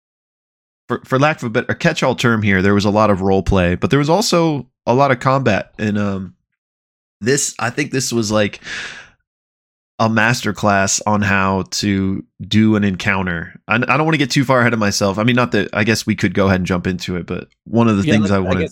[0.87, 3.43] for, for lack of a better catch-all term here, there was a lot of role
[3.43, 5.73] play, but there was also a lot of combat.
[5.77, 6.35] And um,
[7.21, 8.61] this, I think, this was like
[9.99, 13.59] a masterclass on how to do an encounter.
[13.67, 15.17] I, I don't want to get too far ahead of myself.
[15.17, 17.47] I mean, not that I guess we could go ahead and jump into it, but
[17.65, 18.71] one of the yeah, things I wanted.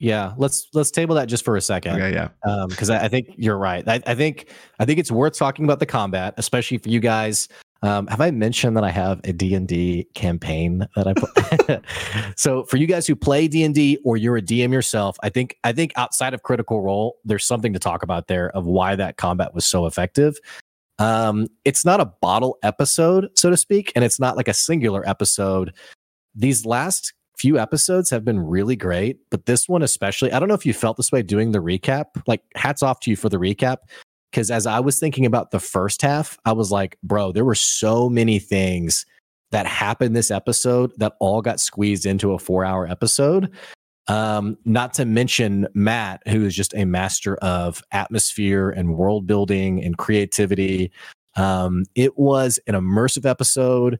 [0.00, 1.96] Yeah, let's let's table that just for a second.
[1.96, 2.30] Okay, yeah.
[2.68, 3.86] because I, I think you're right.
[3.86, 4.48] I, I think
[4.78, 7.48] I think it's worth talking about the combat, especially for you guys.
[7.82, 11.80] Um, have I mentioned that I have a D and D campaign that I play?
[12.36, 15.30] so for you guys who play D and D or you're a DM yourself, I
[15.30, 18.96] think I think outside of Critical Role, there's something to talk about there of why
[18.96, 20.38] that combat was so effective.
[20.98, 25.08] Um, it's not a bottle episode, so to speak, and it's not like a singular
[25.08, 25.72] episode.
[26.34, 30.54] These last few episodes have been really great, but this one especially, I don't know
[30.54, 32.04] if you felt this way doing the recap.
[32.26, 33.78] Like, hats off to you for the recap.
[34.30, 37.54] Because as I was thinking about the first half, I was like, bro, there were
[37.54, 39.06] so many things
[39.50, 43.50] that happened this episode that all got squeezed into a four hour episode.
[44.06, 49.82] Um, not to mention Matt, who is just a master of atmosphere and world building
[49.84, 50.90] and creativity.
[51.36, 53.98] Um, it was an immersive episode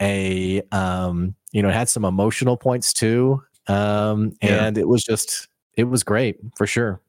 [0.00, 4.64] a um you know it had some emotional points too um Yeah.
[4.64, 7.00] and it was just it was great for sure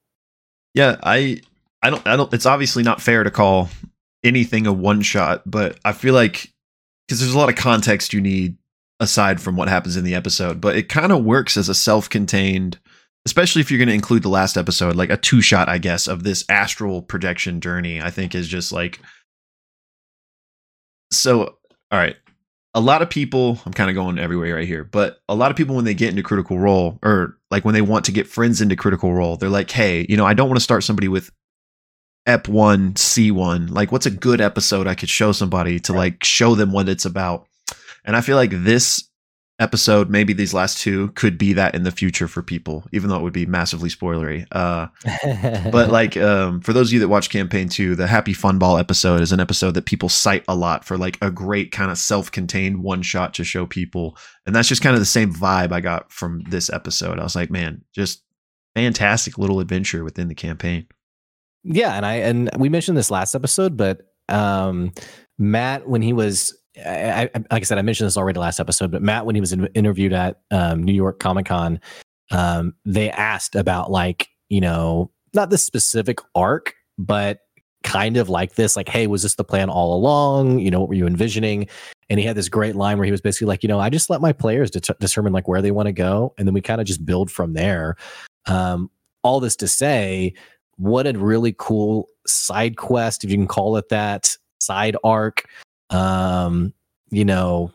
[0.75, 1.41] Yeah, I
[1.83, 3.69] I don't I don't it's obviously not fair to call
[4.23, 6.51] anything a one shot, but I feel like
[7.09, 8.57] cuz there's a lot of context you need
[9.01, 12.79] aside from what happens in the episode, but it kind of works as a self-contained
[13.25, 16.07] especially if you're going to include the last episode like a two shot I guess
[16.07, 18.99] of this astral projection journey, I think is just like
[21.11, 21.57] so
[21.91, 22.15] all right.
[22.75, 25.57] A lot of people, I'm kind of going everywhere right here, but a lot of
[25.57, 28.61] people when they get into critical role or like when they want to get friends
[28.61, 31.29] into critical role, they're like, "Hey, you know, I don't want to start somebody with
[32.25, 36.55] ep 1 c1 like what's a good episode i could show somebody to like show
[36.55, 37.47] them what it's about?
[38.05, 39.09] And i feel like this
[39.59, 43.15] episode maybe these last two could be that in the future for people even though
[43.15, 44.45] it would be massively spoilery.
[44.51, 44.87] Uh
[45.71, 48.77] but like um for those of you that watch campaign 2 the happy fun ball
[48.77, 51.97] episode is an episode that people cite a lot for like a great kind of
[51.97, 54.17] self-contained one shot to show people.
[54.45, 57.19] And that's just kind of the same vibe i got from this episode.
[57.19, 58.23] I was like man just
[58.75, 60.87] fantastic little adventure within the campaign
[61.63, 64.91] yeah and i and we mentioned this last episode but um
[65.37, 68.91] matt when he was I, I, like i said i mentioned this already last episode
[68.91, 71.79] but matt when he was in, interviewed at um, new york comic-con
[72.31, 77.39] um, they asked about like you know not the specific arc but
[77.83, 80.59] kind of like this like hey was this the plan all along?
[80.59, 81.67] You know what were you envisioning?
[82.09, 84.09] And he had this great line where he was basically like you know i just
[84.09, 86.81] let my players det- determine like where they want to go and then we kind
[86.81, 87.95] of just build from there.
[88.47, 88.89] Um,
[89.23, 90.33] all this to say
[90.77, 95.45] what a really cool side quest if you can call it that side arc
[95.89, 96.73] um
[97.09, 97.71] you know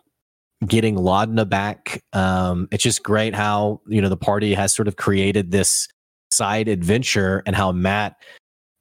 [0.67, 4.97] getting Laudna back um it's just great how you know the party has sort of
[4.97, 5.89] created this
[6.31, 8.17] side adventure and how Matt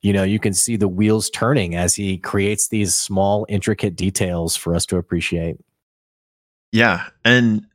[0.01, 4.56] you know you can see the wheels turning as he creates these small intricate details
[4.56, 5.58] for us to appreciate
[6.71, 7.65] Yeah, and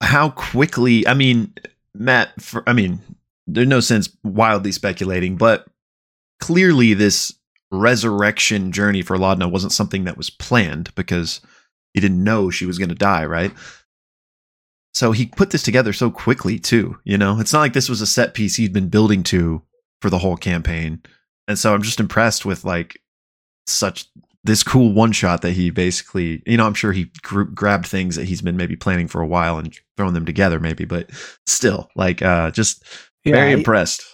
[0.00, 1.06] how quickly?
[1.06, 1.54] I mean,
[1.94, 2.40] Matt.
[2.40, 3.00] For, I mean,
[3.46, 5.66] there's no sense wildly speculating, but
[6.40, 7.32] clearly this
[7.70, 11.40] resurrection journey for Laudna wasn't something that was planned because
[11.94, 13.52] he didn't know she was going to die, right?
[14.94, 16.98] So he put this together so quickly too.
[17.04, 19.62] You know, it's not like this was a set piece he'd been building to
[20.00, 21.02] for the whole campaign,
[21.48, 23.00] and so I'm just impressed with like
[23.66, 24.06] such
[24.44, 28.16] this cool one shot that he basically, you know, I'm sure he gr- grabbed things
[28.16, 31.10] that he's been maybe planning for a while and thrown them together, maybe, but
[31.46, 32.84] still, like, uh, just
[33.24, 34.04] very I- impressed.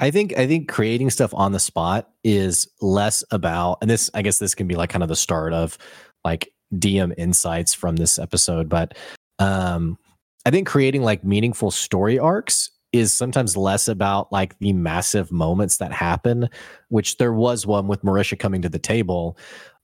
[0.00, 4.22] I think I think creating stuff on the spot is less about, and this I
[4.22, 5.76] guess this can be like kind of the start of
[6.24, 8.96] like DM insights from this episode, but
[9.40, 9.98] um
[10.46, 15.76] I think creating like meaningful story arcs is sometimes less about like the massive moments
[15.78, 16.48] that happen,
[16.88, 19.36] which there was one with Marisha coming to the table,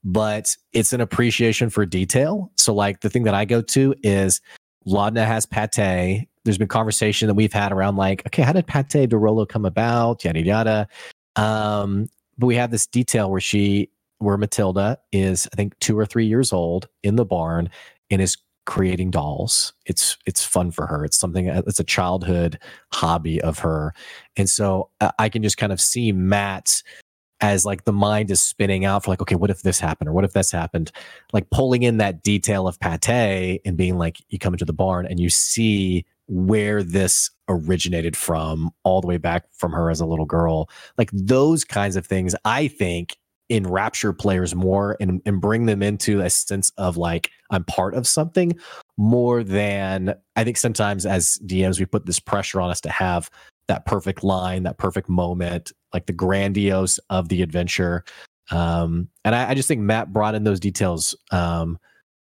[0.03, 2.51] but it's an appreciation for detail.
[2.55, 4.41] So like the thing that I go to is
[4.87, 6.27] Laudna has pate.
[6.45, 9.65] There's been conversation that we've had around like, okay, how did pate de Rolo come
[9.65, 10.23] about?
[10.23, 10.87] Yada yada.
[11.35, 16.05] Um, but we have this detail where she, where Matilda is, I think, two or
[16.05, 17.69] three years old in the barn
[18.09, 19.73] and is creating dolls.
[19.85, 21.05] It's it's fun for her.
[21.05, 21.47] It's something.
[21.47, 22.59] It's a childhood
[22.93, 23.93] hobby of her,
[24.37, 26.81] and so uh, I can just kind of see Matt
[27.41, 30.13] as like the mind is spinning out for like, okay, what if this happened or
[30.13, 30.91] what if this happened?
[31.33, 35.05] Like pulling in that detail of pate and being like, you come into the barn
[35.05, 40.05] and you see where this originated from all the way back from her as a
[40.05, 40.69] little girl.
[40.97, 43.17] Like those kinds of things, I think
[43.49, 48.07] enrapture players more and, and bring them into a sense of like, I'm part of
[48.07, 48.57] something
[48.97, 53.29] more than I think sometimes as DMs, we put this pressure on us to have
[53.67, 58.03] that perfect line, that perfect moment, like the grandiose of the adventure.
[58.51, 61.79] Um, and I, I just think Matt brought in those details um,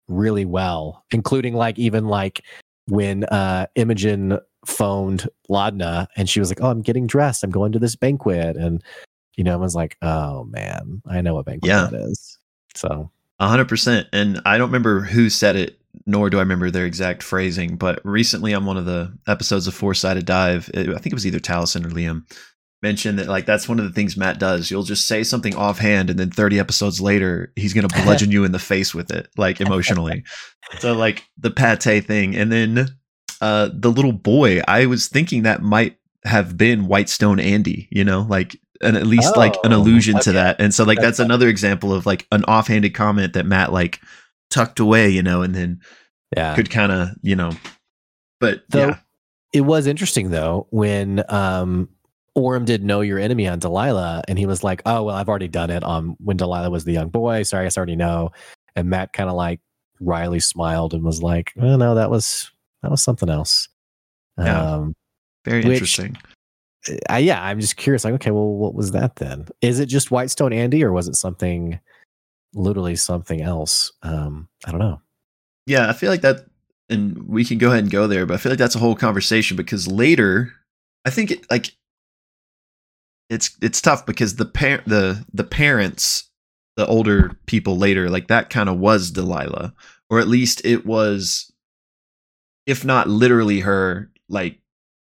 [0.08, 2.44] really well, including like even like
[2.92, 7.44] when uh, Imogen phoned Laudna and she was like, "Oh, I'm getting dressed.
[7.44, 8.84] I'm going to this banquet." And
[9.38, 11.88] you know, I was like, "Oh man, I know what banquet Yeah.
[11.90, 12.38] that is."
[12.76, 14.08] So A hundred percent.
[14.14, 17.78] And I don't remember who said it, nor do I remember their exact phrasing.
[17.78, 21.14] But recently, on one of the episodes of Four Sided Dive, it, I think it
[21.14, 22.24] was either Taliesin or Liam
[22.82, 24.72] mentioned that like that's one of the things Matt does.
[24.72, 28.52] You'll just say something offhand, and then thirty episodes later, he's gonna bludgeon you in
[28.52, 30.24] the face with it, like emotionally.
[30.80, 32.88] so like the pate thing, and then
[33.42, 34.62] uh the little boy.
[34.68, 37.88] I was thinking that might have been Whitestone Andy.
[37.92, 38.60] You know, like.
[38.84, 41.48] And at least like an Oh, allusion to that, and so like That's that's another
[41.48, 44.00] example of like an offhanded comment that Matt like
[44.50, 45.82] tucked away, you know, and then
[46.36, 47.52] yeah, could kind of, you know,
[48.40, 48.98] but Though yeah,
[49.54, 51.90] it was interesting though when um
[52.38, 55.48] Orym did know your enemy on Delilah, and he was like, "Oh well, I've already
[55.50, 57.44] done it on when Delilah was the young boy.
[57.44, 58.32] Sorry, I guess I already know."
[58.76, 59.60] And Matt kind of like
[60.00, 62.50] wryly smiled and was like, "Oh no, that was
[62.84, 63.68] that was something else."
[64.38, 64.76] Yeah.
[64.76, 64.96] Um,
[65.46, 66.18] very which- interesting.
[67.10, 68.04] I, yeah, I'm just curious.
[68.04, 69.46] Like, okay, well, what was that then?
[69.62, 71.80] Is it just Whitestone Andy, or was it something,
[72.56, 73.92] literally something else?
[74.02, 75.00] Um, I don't know.
[75.68, 76.46] Yeah, I feel like that,
[76.90, 78.96] and we can go ahead and go there, but I feel like that's a whole
[78.96, 80.52] conversation because later,
[81.06, 81.76] I think it like
[83.32, 86.30] it's it's tough because the par- the the parents,
[86.76, 89.74] the older people later, like that kind of was Delilah,
[90.10, 91.52] or at least it was,
[92.68, 94.60] if not literally her, like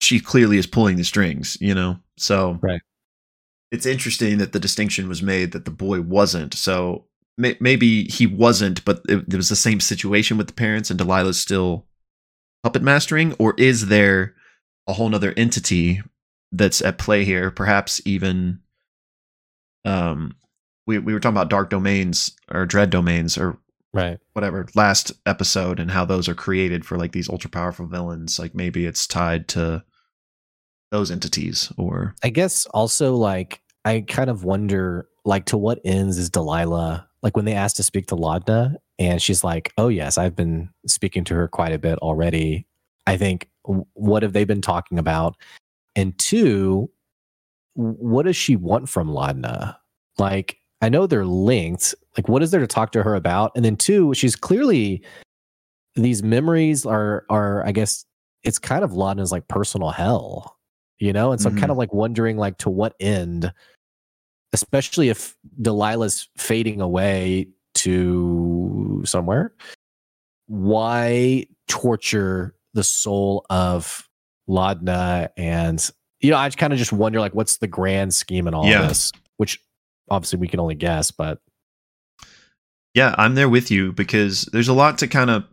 [0.00, 2.00] she clearly is pulling the strings, you know.
[2.16, 2.80] So Right.
[3.70, 6.54] it's interesting that the distinction was made that the boy wasn't.
[6.54, 10.90] So may- maybe he wasn't, but it, it was the same situation with the parents,
[10.90, 11.86] and Delilah's still
[12.64, 14.34] puppet mastering, or is there
[14.88, 16.02] a whole nother entity
[16.52, 17.50] that's at play here?
[17.50, 18.60] Perhaps even,
[19.84, 20.34] um,
[20.86, 23.58] we we were talking about dark domains or dread domains or
[23.94, 24.18] Right.
[24.34, 28.38] whatever last episode and how those are created for like these ultra powerful villains.
[28.38, 29.82] Like maybe it's tied to
[30.90, 36.18] those entities or I guess also like I kind of wonder like to what ends
[36.18, 40.18] is Delilah like when they asked to speak to Laudna and she's like, "Oh yes,
[40.18, 42.66] I've been speaking to her quite a bit already."
[43.06, 43.48] I think
[43.94, 45.36] what have they been talking about?
[45.98, 46.90] And two,
[47.74, 49.76] what does she want from Laudna?
[50.18, 51.94] Like I know they're linked.
[52.16, 53.52] Like what is there to talk to her about?
[53.56, 55.02] And then two, she's clearly
[55.96, 58.04] these memories are are I guess
[58.44, 60.58] it's kind of Laudna's like personal hell
[60.98, 61.78] you know and so i'm kind of mm-hmm.
[61.78, 63.52] like wondering like to what end
[64.52, 69.54] especially if delilah's fading away to somewhere
[70.46, 74.07] why torture the soul of
[74.48, 78.54] laudna and you know i kind of just wonder like what's the grand scheme in
[78.54, 78.88] all Yeah.
[78.88, 79.60] this which
[80.10, 81.38] obviously we can only guess but
[82.94, 85.44] Yeah, I'm there with you because there's a lot to kind of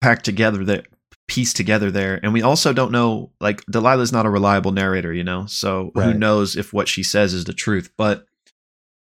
[0.00, 0.86] pack together that
[1.28, 2.18] piece together there.
[2.22, 5.46] And we also don't know like Delilah's not a reliable narrator, you know.
[5.46, 8.24] So who knows if what she says is the truth, but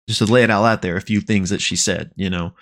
[0.08, 2.54] just to lay it all out there, a few things that she said, you know,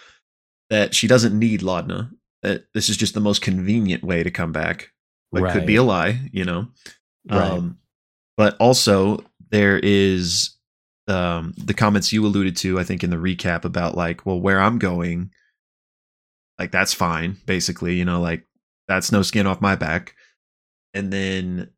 [0.70, 2.10] that she doesn't need Laudna.
[2.42, 4.90] That this is just the most convenient way to come back.
[5.40, 6.68] But could be a lie, you know.
[7.28, 7.40] Right.
[7.40, 7.78] Um,
[8.36, 10.56] but also there is
[11.08, 14.60] um, the comments you alluded to, I think, in the recap about like, well, where
[14.60, 15.30] I'm going,
[16.58, 18.44] like that's fine, basically, you know, like
[18.88, 20.14] that's no skin off my back.
[20.94, 21.70] And then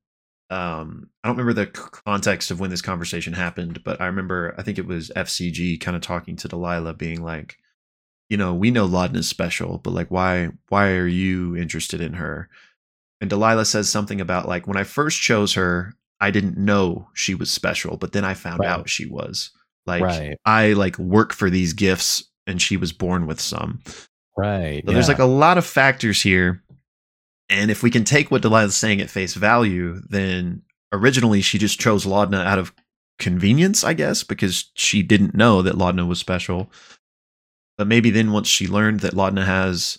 [0.50, 4.62] um, I don't remember the context of when this conversation happened, but I remember I
[4.62, 7.58] think it was FCG kind of talking to Delilah, being like,
[8.28, 12.48] you know, we know Laudna's special, but like, why, why are you interested in her?
[13.20, 17.34] And Delilah says something about like, when I first chose her, I didn't know she
[17.34, 18.68] was special, but then I found Right.
[18.68, 19.50] out she was.
[19.86, 23.80] Like, right I like work for these gifts, and she was born with some.
[24.36, 26.62] right So there's like a lot of factors here.
[27.50, 31.80] And if we can take what Delilah's saying at face value, then originally she just
[31.80, 32.72] chose Laudna out of
[33.18, 36.70] convenience, I guess, because she didn't know that Laudna was special.
[37.78, 39.98] But maybe then once she learned that Laudna has,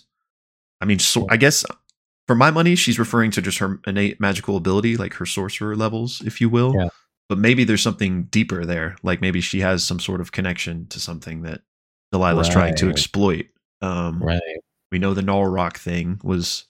[0.80, 1.64] I mean, so, I guess
[2.30, 6.22] for my money, she's referring to just her innate magical ability, like her sorcerer levels,
[6.24, 6.72] if you will.
[6.78, 6.90] Yeah.
[7.28, 8.94] But maybe there's something deeper there.
[9.02, 11.62] Like maybe she has some sort of connection to something that
[12.14, 13.46] Delilah's trying to exploit.
[13.82, 14.40] Um, right
[14.92, 16.66] we know the Rock thing was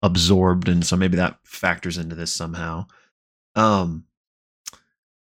[0.00, 2.86] absorbed, and so maybe that factors into this somehow.
[3.56, 4.04] Um,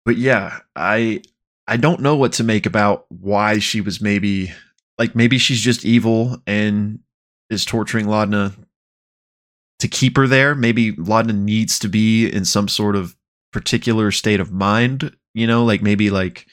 [0.06, 1.22] but yeah, I
[1.68, 4.54] I don't know what to make about why she was maybe
[4.98, 7.00] like maybe she's just evil and
[7.50, 8.54] is torturing Laudna
[9.82, 10.56] to keep her there.
[10.56, 13.16] Maybe Laudna needs to be in some sort of
[13.52, 16.48] particular state of mind, you know, like maybe like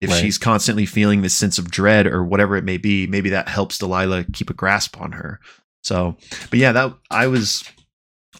[0.00, 0.20] if Right.
[0.20, 3.78] she's constantly feeling this sense of dread or whatever it may be, maybe that helps
[3.78, 5.40] Delilah keep a grasp on her.
[5.82, 6.16] So,
[6.50, 7.64] but yeah, that I was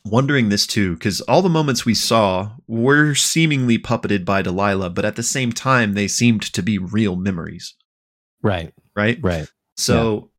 [0.05, 5.05] wondering this too, because all the moments we saw were seemingly puppeted by Delilah, but
[5.07, 7.75] at the same time, they seemed to be real memories,
[8.43, 8.73] Right.
[8.95, 9.19] right?
[9.23, 9.49] Right.
[9.77, 10.31] So,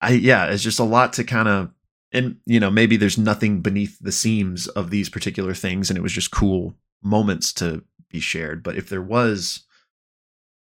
[0.00, 1.70] I yeah, it's just a lot to kind of,
[2.12, 6.02] and you know, maybe there's nothing beneath the seams of these particular things, and it
[6.02, 8.62] was just cool moments to be shared.
[8.62, 9.64] But if there was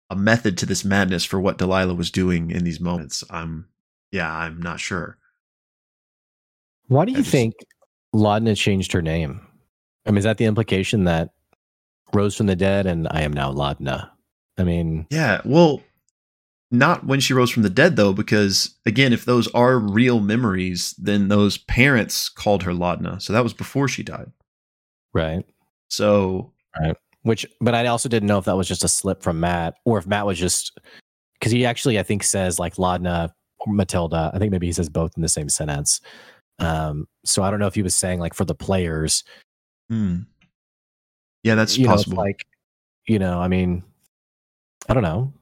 [0.09, 3.67] a method to this madness for what Delilah was doing in these moments, I'm
[4.11, 5.17] yeah, I'm not sure.
[6.87, 7.53] Why do you just- think
[8.13, 9.47] Laudna changed her name?
[10.05, 11.29] I mean, is that the implication that
[12.13, 14.09] rose from the dead and I am now Laudna?
[14.57, 15.81] I mean, Yeah, well,
[16.71, 20.95] not when she rose from the dead though, because again, if those are real memories,
[20.97, 24.31] then those parents called her Laudna, so that was before she died.
[25.13, 25.45] right.
[25.89, 26.95] So Right.
[27.23, 29.97] Which, but I also didn't know if that was just a slip from Matt or
[29.97, 30.77] if Matt was just
[31.39, 34.31] because he actually, I think, says like Laudna or Matilda.
[34.33, 36.01] I think maybe he says both in the same sentence.
[36.59, 39.23] Um, so I don't know if he was saying like for the players,
[39.89, 40.19] hmm.
[41.43, 42.17] yeah, that's you know, possible.
[42.17, 42.45] like,
[43.07, 43.83] you know, I mean,
[44.87, 45.33] I don't know.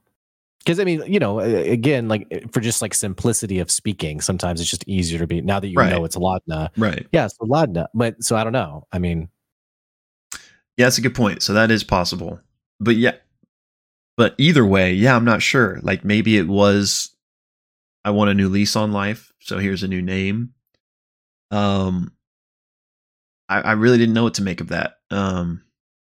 [0.70, 4.70] Because I mean, you know, again, like for just like simplicity of speaking, sometimes it's
[4.70, 5.90] just easier to be now that you Right.
[5.90, 6.70] know it's Laudna.
[6.78, 7.08] right.
[7.12, 7.88] Yeah, so Laudna.
[7.96, 8.86] But so I don't know.
[8.92, 9.30] I mean,
[10.78, 11.42] Yeah, that's a good point.
[11.42, 12.40] So that is possible.
[12.80, 13.16] But yeah,
[14.16, 15.80] but either way, yeah, I'm not sure.
[15.82, 17.16] Like maybe it was,
[18.06, 20.54] I want a new lease on life, so here's a new name.
[21.50, 22.12] Um,
[23.50, 24.98] I, I really didn't know what to make of that.
[25.10, 25.64] Um,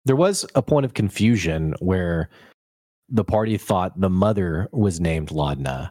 [0.05, 2.31] there was a point of confusion where
[3.09, 5.91] the party thought the mother was named Laudna.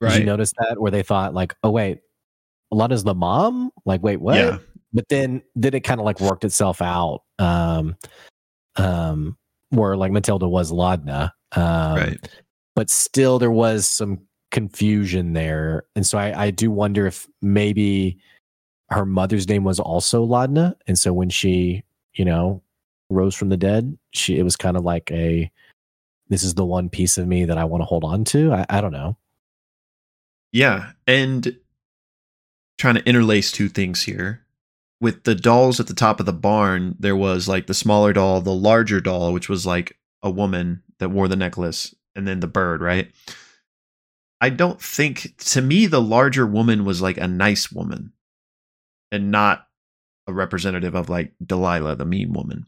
[0.00, 0.80] Did you notice that?
[0.80, 2.00] Where they thought like, oh wait,
[2.72, 3.70] Laudna's the mom?
[3.84, 4.36] Like, wait, what?
[4.36, 4.58] Yeah.
[4.92, 7.22] But then then it kind of like worked itself out.
[7.38, 7.96] Um
[8.76, 9.36] um
[9.70, 11.32] where like Matilda was Laudna.
[11.52, 12.28] Um right.
[12.74, 15.84] but still there was some confusion there.
[15.94, 18.18] And so I, I do wonder if maybe
[18.88, 20.74] her mother's name was also Laudna.
[20.86, 22.62] And so when she, you know,
[23.08, 25.50] rose from the dead, she it was kind of like a
[26.30, 28.52] this is the one piece of me that I want to hold on to.
[28.52, 29.18] I, I don't know.
[30.52, 31.56] Yeah, and
[32.78, 34.46] trying to interlace two things here.
[35.00, 38.40] With the dolls at the top of the barn, there was like the smaller doll,
[38.40, 42.46] the larger doll, which was like a woman that wore the necklace, and then the
[42.46, 43.10] bird, right?
[44.40, 48.12] I don't think to me the larger woman was like a nice woman
[49.10, 49.66] and not
[50.26, 52.66] a representative of like Delilah, the mean woman.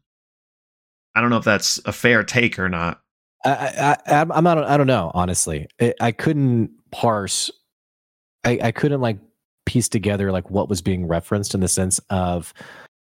[1.15, 3.02] I don't know if that's a fair take or not.
[3.45, 5.67] I, I, I'm not I don't know honestly.
[5.81, 7.51] I, I couldn't parse.
[8.45, 9.19] I I couldn't like
[9.67, 12.53] piece together like what was being referenced in the sense of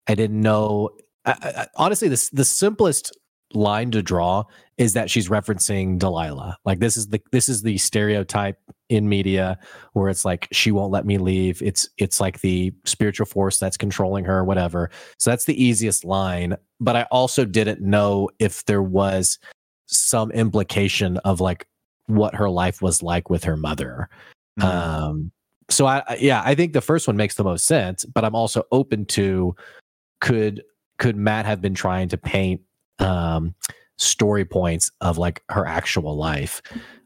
[0.07, 0.89] I didn't know.
[1.25, 3.15] I, I, honestly, this the simplest
[3.53, 4.43] line to draw
[4.77, 6.57] is that she's referencing Delilah.
[6.65, 8.57] Like this is the this is the stereotype
[8.89, 9.57] in media
[9.93, 11.61] where it's like she won't let me leave.
[11.61, 14.89] It's it's like the spiritual force that's controlling her, whatever.
[15.17, 16.55] So that's the easiest line.
[16.79, 19.37] But I also didn't know if there was
[19.89, 21.67] some implication of like
[22.07, 24.09] what her life was like with her mother.
[24.59, 24.63] Mm.
[24.63, 25.31] Um,
[25.69, 28.35] so I, I yeah, I think the first one makes the most sense, but I'm
[28.35, 29.55] also open to
[30.21, 30.63] could
[30.97, 32.61] could Matt have been trying to paint
[32.99, 33.55] um
[33.97, 36.61] story points of like her actual life.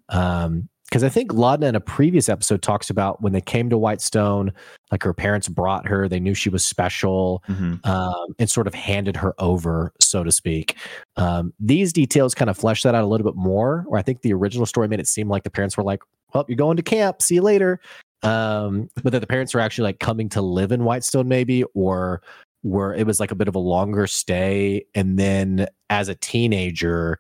[0.10, 3.80] Um because I think Laudna in a previous episode talks about when they came to
[3.80, 4.54] Whitestone,
[4.92, 7.84] like her parents brought her, they knew she was special Mhm.
[7.84, 10.78] um, and sort of handed her over, so to speak.
[11.18, 13.86] Um, these details kind of flesh that out a little bit more.
[13.88, 16.46] Where I think the original story made it seem like the parents were like, "Well,
[16.48, 17.24] you're going to camp.
[17.24, 17.80] See you later."
[18.22, 22.22] Um, but that the parents were actually like coming to live in Whitestone, maybe, or
[22.62, 24.86] where it was like a bit of a longer stay.
[24.94, 27.18] And then as a teenager,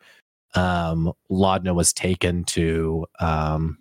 [0.56, 3.78] um, Laudna was taken to um,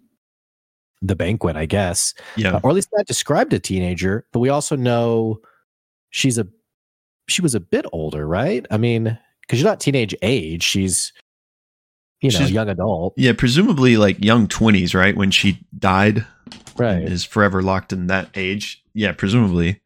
[1.03, 2.61] the banquet, I guess Yeah.
[2.63, 5.41] or at least that described a teenager, but we also know
[6.11, 6.47] she's a
[7.29, 8.67] she was a bit older, right?
[8.71, 9.05] I mean,
[9.43, 11.13] because she's not teenage age, she's
[12.21, 15.17] you know, She's- young adult, Yeah, presumably like young 20s, right?
[15.17, 16.25] When she died.
[16.77, 17.03] right?
[17.03, 18.83] is forever locked in that age.
[18.95, 19.81] Yeah, presumably.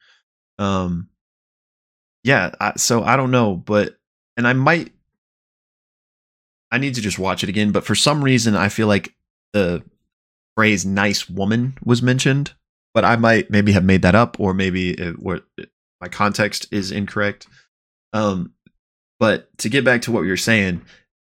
[0.58, 1.08] Um
[2.24, 3.96] yeah, I, so I don't know, but
[4.36, 4.92] and I might
[6.76, 9.14] I need to just watch it again, but for some reason I feel like
[9.52, 9.82] the
[10.56, 12.52] phrase nice woman was mentioned,
[12.94, 15.40] but I might maybe have made that up or maybe it, or
[16.00, 17.46] my context is incorrect.
[18.12, 18.52] Um
[19.18, 20.82] but to get back to what you were saying,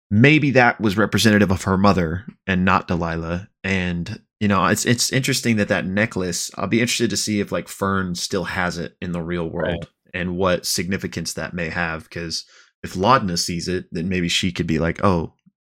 [0.10, 3.50] maybe that was representative of her mother and not Delilah.
[3.64, 6.50] And you know, it's it's interesting that that necklace.
[6.58, 9.86] I'll be interested to see if like Fearne still has it in the real world
[9.86, 9.88] Right.
[10.14, 12.04] and what significance that may have.
[12.06, 12.46] Because
[12.84, 15.34] if Laudna sees it, then maybe she could be like, "Oh,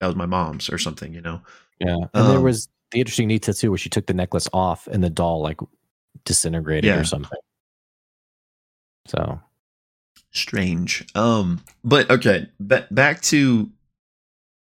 [0.05, 1.13] that was my mom's" or something.
[1.13, 1.41] You know?
[1.79, 1.95] yeah.
[2.13, 5.03] And there Um, was the interesting detail too, where she took the necklace off and
[5.03, 5.59] the doll like
[6.23, 6.99] disintegrated Yeah.
[6.99, 7.39] or something.
[9.07, 9.39] So
[10.31, 11.05] strange.
[11.15, 13.69] Um, but okay, ba- back to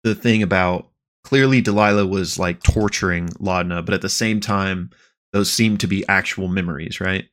[0.04, 0.90] the thing about
[1.24, 4.90] clearly Delilah was like torturing Laudna, but at the same time,
[5.34, 7.26] those seem to be actual memories, right?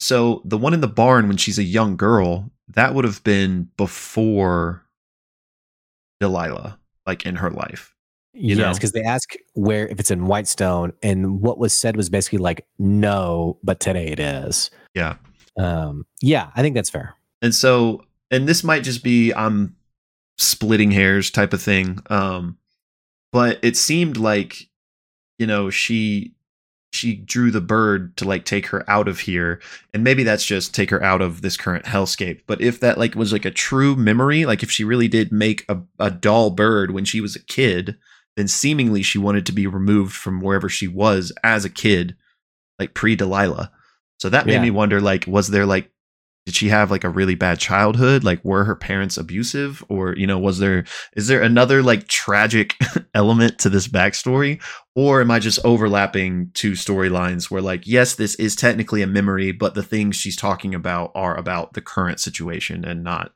[0.00, 3.70] So the one in the barn when she's a young girl, that would have been
[3.76, 4.84] before
[6.20, 6.78] Delilah,
[7.10, 7.94] like in her life.
[8.32, 12.08] You yes, because they ask where if it's in Whitestone, and what was said was
[12.08, 14.70] basically like no, but today it is.
[14.94, 15.16] Yeah.
[15.58, 17.16] Um, yeah, I think that's fair.
[17.42, 19.74] And so, and this might just be I'm
[20.38, 21.98] splitting hairs type of thing.
[22.08, 22.56] Um,
[23.32, 24.68] but it seemed like,
[25.38, 26.34] you know, she
[26.92, 29.60] she drew the bird to like take her out of here
[29.94, 33.14] and maybe that's just take her out of this current hellscape but if that like
[33.14, 36.90] was like a true memory like if she really did make a, a doll bird
[36.90, 37.96] when she was a kid
[38.36, 42.16] then seemingly she wanted to be removed from wherever she was as a kid
[42.78, 43.70] like pre delilah
[44.18, 44.62] so that made yeah.
[44.62, 45.90] me wonder like was there like
[46.50, 50.26] did she have like a really bad childhood like were her parents abusive or you
[50.26, 50.84] know was there
[51.14, 52.74] is there another like tragic
[53.14, 54.60] element to this backstory
[54.96, 59.52] or am i just overlapping two storylines where like yes this is technically a memory
[59.52, 63.30] but the things she's talking about are about the current situation and not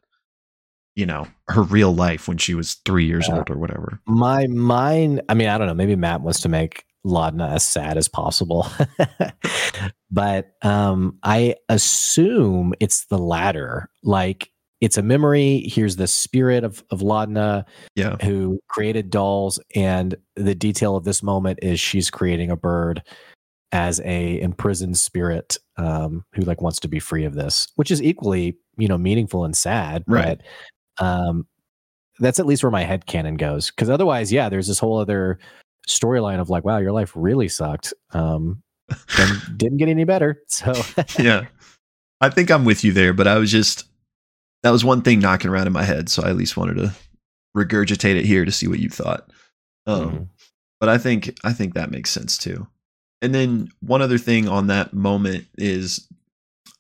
[0.96, 3.36] you know her real life when she was three years yeah.
[3.36, 6.84] old or whatever my mind i mean i don't know maybe matt wants to make
[7.04, 8.66] Laudna as sad as possible.
[10.14, 13.90] but um, I assume it's the latter.
[14.04, 14.50] Like
[14.80, 15.64] it's a memory.
[15.66, 17.64] Here's the spirit of, of Laudna
[17.96, 18.16] yeah.
[18.22, 19.58] who created dolls.
[19.74, 23.02] And the detail of this moment is she's creating a bird
[23.72, 28.00] as a imprisoned spirit um, who like wants to be free of this, which is
[28.00, 30.04] equally, you know, meaningful and sad.
[30.06, 30.38] Right.
[30.98, 31.48] But um,
[32.20, 33.72] that's at least where my head canon goes.
[33.72, 35.40] Cause otherwise, yeah, there's this whole other
[35.88, 37.92] storyline of like, wow, your life really sucked.
[38.12, 38.62] Um,
[39.18, 40.42] and didn't get any better.
[40.48, 40.72] So
[41.18, 41.46] yeah,
[42.20, 43.86] I think I'm with you there, but I was just
[44.62, 46.92] that was one thing knocking around in my head, so I at least wanted to
[47.56, 49.30] regurgitate it here to see what you thought.
[49.86, 50.22] Um, mm-hmm.
[50.80, 52.66] But I think I think that makes sense too.
[53.22, 56.06] And then one other thing on that moment is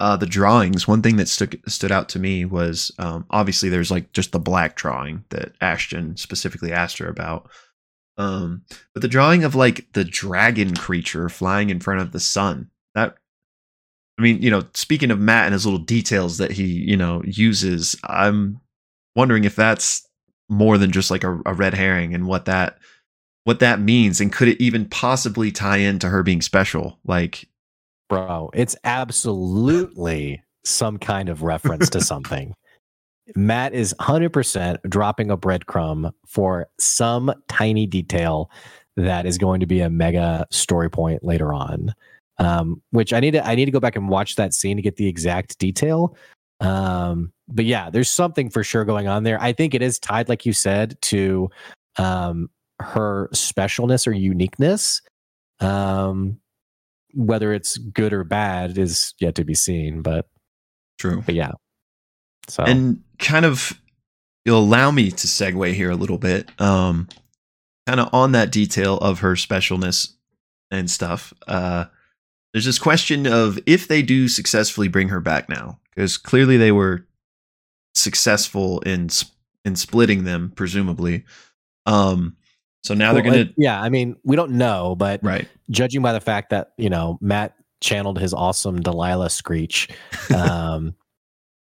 [0.00, 0.88] uh, the drawings.
[0.88, 4.38] One thing that stood stood out to me was um, obviously there's like just the
[4.38, 7.48] black drawing that Ashton specifically asked her about,
[8.16, 8.62] um,
[8.92, 13.16] but the drawing of like the dragon creature flying in front of the sun, that
[14.18, 17.22] I mean, you know, speaking of Matt and his little details that he, you know,
[17.24, 18.60] uses, I'm
[19.16, 20.06] wondering if that's
[20.48, 22.78] more than just like a, a red herring and what that
[23.44, 26.98] what that means and could it even possibly tie into her being special?
[27.04, 27.48] Like
[28.08, 32.54] bro, it's absolutely some kind of reference to something.
[33.34, 38.50] Matt is 100% dropping a breadcrumb for some tiny detail
[38.96, 41.94] that is going to be a mega story point later on.
[42.38, 44.82] Um, which I need to I need to go back and watch that scene to
[44.82, 46.16] get the exact detail.
[46.60, 49.40] Um, but yeah, there's something for sure going on there.
[49.40, 51.48] I think it is tied, like you said, to
[51.96, 52.50] um,
[52.80, 55.00] her specialness or uniqueness.
[55.60, 56.40] Um,
[57.12, 60.26] whether it's good or bad is yet to be seen, but
[60.98, 61.22] true.
[61.24, 61.52] But yeah,
[62.48, 63.80] so and kind of
[64.44, 66.48] you'll allow me to segue here a little bit.
[66.60, 67.08] Um,
[67.86, 70.12] kind of on that detail of her specialness
[70.70, 71.32] and stuff.
[71.46, 71.86] Uh,
[72.52, 76.72] there's this question of if they do successfully bring her back now, because clearly they
[76.72, 77.06] were
[77.94, 79.08] successful in
[79.64, 81.24] in splitting them, presumably.
[81.86, 82.36] Um,
[82.82, 83.52] so now well, they're gonna.
[83.56, 85.48] yeah, I mean, we don't know, but right.
[85.70, 89.88] Judging by the fact that you know Matt channeled his awesome Delilah screech,
[90.36, 90.94] um,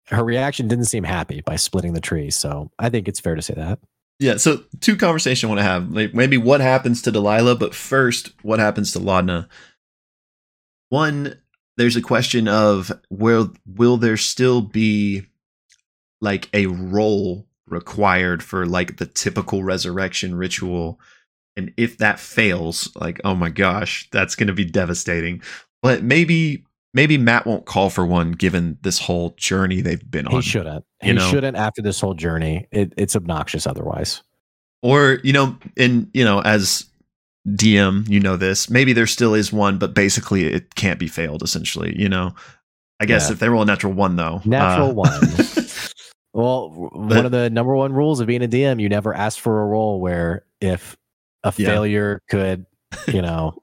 [0.10, 2.30] her reaction didn't seem happy by splitting the tree.
[2.30, 3.80] So I think it's fair to say that.
[4.20, 4.38] Yeah.
[4.38, 5.92] So two conversations I want to have.
[5.92, 9.48] Like maybe what happens to Delilah, but first, what happens to Laudna?
[10.90, 11.40] One,
[11.78, 15.26] there's a question of will will there still be
[16.20, 21.00] like a roll required for like the typical resurrection ritual?
[21.56, 25.42] And if that fails, like, oh my gosh, that's going to be devastating.
[25.82, 30.34] But maybe maybe Matt won't call for one given this whole journey they've been on.
[30.34, 30.86] He shouldn't.
[31.02, 31.30] He know?
[31.30, 32.68] shouldn't after this whole journey.
[32.72, 34.24] It, it's obnoxious otherwise.
[34.82, 36.86] Or, you know, and, you know, as
[37.48, 41.44] DM, you know this, maybe there still is one, but basically it can't be failed,
[41.44, 42.34] essentially, you know?
[43.00, 43.34] I guess yeah.
[43.34, 44.42] if they roll a natural one, though.
[44.46, 45.22] Natural uh, one.
[46.34, 49.40] well, but, one of the number one rules of being a DM, you never ask
[49.40, 50.98] for a roll where if
[51.44, 51.68] a yeah.
[51.68, 52.66] failure could,
[53.08, 53.62] you know,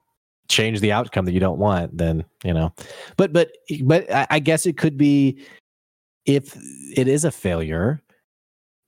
[0.49, 2.73] change the outcome that you don't want, then you know.
[3.17, 3.51] But but
[3.83, 5.39] but I guess it could be
[6.25, 6.55] if
[6.95, 8.01] it is a failure.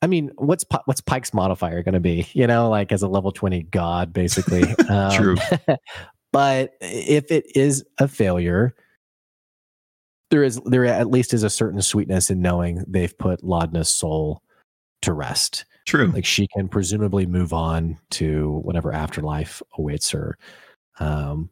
[0.01, 2.27] I mean, what's what's Pike's modifier going to be?
[2.33, 4.63] You know, like as a level twenty god, basically.
[4.89, 5.35] Um, True.
[6.31, 8.73] but if it is a failure,
[10.31, 14.41] there is there at least is a certain sweetness in knowing they've put Laudna's soul
[15.01, 15.65] to rest.
[15.85, 16.07] True.
[16.07, 20.37] Like she can presumably move on to whatever afterlife awaits her.
[20.99, 21.49] Um,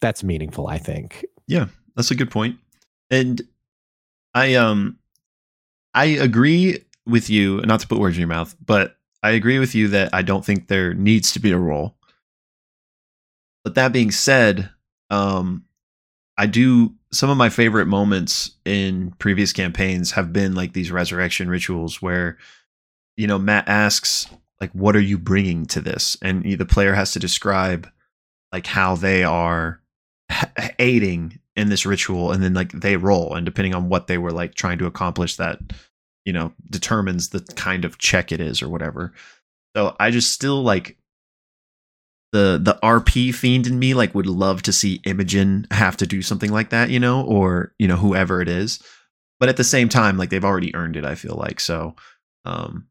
[0.00, 1.24] that's meaningful, I think.
[1.46, 2.58] Yeah, that's a good point.
[3.10, 3.40] And
[4.34, 4.98] I um
[5.94, 9.74] I agree with you, not to put words in your mouth, but I agree with
[9.74, 11.94] you that I don't think there needs to be a roll.
[13.64, 14.70] But that being said,
[15.10, 15.64] um
[16.38, 21.48] I do some of my favorite moments in previous campaigns have been like these resurrection
[21.48, 22.38] rituals where
[23.16, 24.26] you know Matt asks
[24.60, 27.88] like what are you bringing to this and the player has to describe
[28.52, 29.80] like how they are
[30.78, 34.32] aiding in this ritual and then like they roll and depending on what they were
[34.32, 35.58] like trying to accomplish that
[36.24, 39.12] you know determines the kind of check it is or whatever.
[39.76, 40.96] So i just still like
[42.32, 46.22] the the rp fiend in me like would love to see imogen have to do
[46.22, 48.82] something like that you know or you know whoever it is.
[49.40, 51.96] But at the same time like they've already earned it i feel like so
[52.44, 52.86] um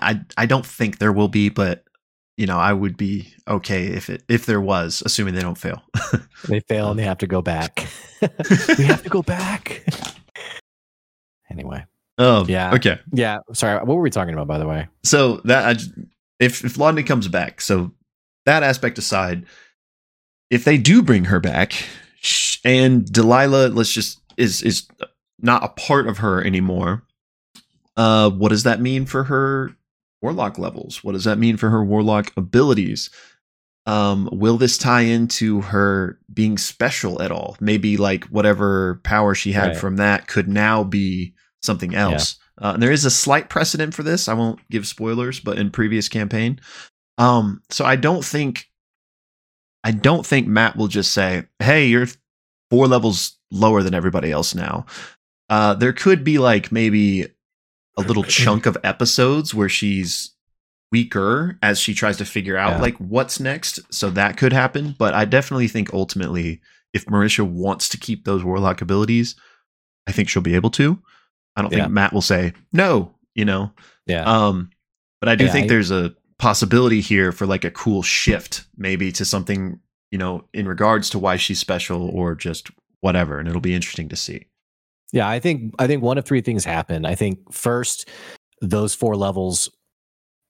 [0.00, 1.84] i i don't think there will be but
[2.38, 5.82] you know, I would be okay if it if there was, assuming they don't fail.
[6.48, 7.88] they fail and they have to go back.
[8.78, 9.84] we have to go back.
[11.50, 11.84] anyway.
[12.16, 12.74] Oh yeah.
[12.74, 13.00] Okay.
[13.12, 13.38] Yeah.
[13.52, 13.76] Sorry.
[13.78, 14.86] What were we talking about, by the way?
[15.02, 15.80] So that I,
[16.38, 17.90] if if Laudna comes back, so
[18.46, 19.44] that aspect aside,
[20.48, 21.72] if they do bring her back,
[22.64, 24.86] and Delilah, let's just is is
[25.40, 27.02] not a part of her anymore.
[27.96, 29.72] Uh, what does that mean for her
[30.22, 31.02] warlock levels.
[31.04, 33.10] What does that mean for her warlock abilities?
[33.86, 37.56] Um, will this tie into her being special at all?
[37.60, 39.76] Maybe like whatever power she had right.
[39.76, 42.36] from that could now be something else.
[42.60, 42.68] Yeah.
[42.68, 44.28] Uh, there is a slight precedent for this.
[44.28, 46.60] I won't give spoilers, but in previous campaign,
[47.16, 48.66] um, so I don't think,
[49.84, 52.08] I don't think Matt will just say, "Hey, you're
[52.70, 54.86] four levels lower than everybody else now."
[55.48, 57.26] Uh, there could be like maybe
[57.98, 60.34] a little chunk of episodes where she's
[60.90, 62.80] weaker as she tries to figure out yeah.
[62.80, 63.80] like what's next.
[63.92, 64.94] So that could happen.
[64.98, 66.60] But I definitely think ultimately,
[66.94, 69.36] if Marisha wants to keep those warlock abilities,
[70.06, 70.98] I think she'll be able to.
[71.56, 71.80] I don't yeah.
[71.80, 73.72] think Matt will say no, you know.
[74.06, 74.24] Yeah.
[74.24, 74.70] Um,
[75.20, 78.64] but I do yeah, think I, there's a possibility here for like a cool shift,
[78.76, 79.80] maybe to something,
[80.10, 82.70] you know, in regards to why she's special or just
[83.00, 84.46] whatever, and it'll be interesting to see.
[85.12, 87.06] Yeah, I think I think one of three things happen.
[87.06, 88.08] I think first,
[88.60, 89.70] those four levels,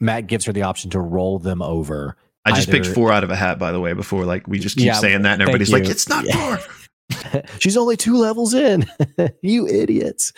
[0.00, 2.16] Matt gives her the option to roll them over.
[2.44, 3.92] I just Either, picked four out of a hat, by the way.
[3.92, 6.56] Before like we just keep yeah, saying that, and everybody's like, "It's not yeah.
[6.56, 7.42] four.
[7.58, 8.86] She's only two levels in.
[9.42, 10.32] you idiots.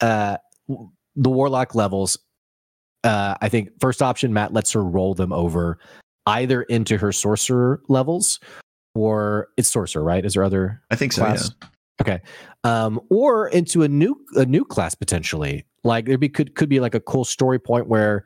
[0.00, 0.38] Uh,
[0.68, 2.18] the warlock levels.
[3.04, 5.78] Uh, I think first option, Matt lets her roll them over,
[6.26, 8.40] either into her sorcerer levels,
[8.94, 10.24] or it's sorcerer, right?
[10.24, 10.82] Is there other?
[10.90, 11.22] I think so.
[11.22, 11.52] Class?
[11.60, 11.68] Yeah.
[12.00, 12.20] Okay.
[12.64, 15.64] Um, or into a new a new class potentially.
[15.84, 18.24] Like there be could could be like a cool story point where,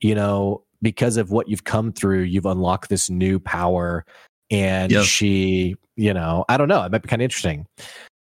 [0.00, 4.04] you know, because of what you've come through, you've unlocked this new power,
[4.50, 5.04] and yep.
[5.04, 7.66] she, you know, I don't know, it might be kind of interesting.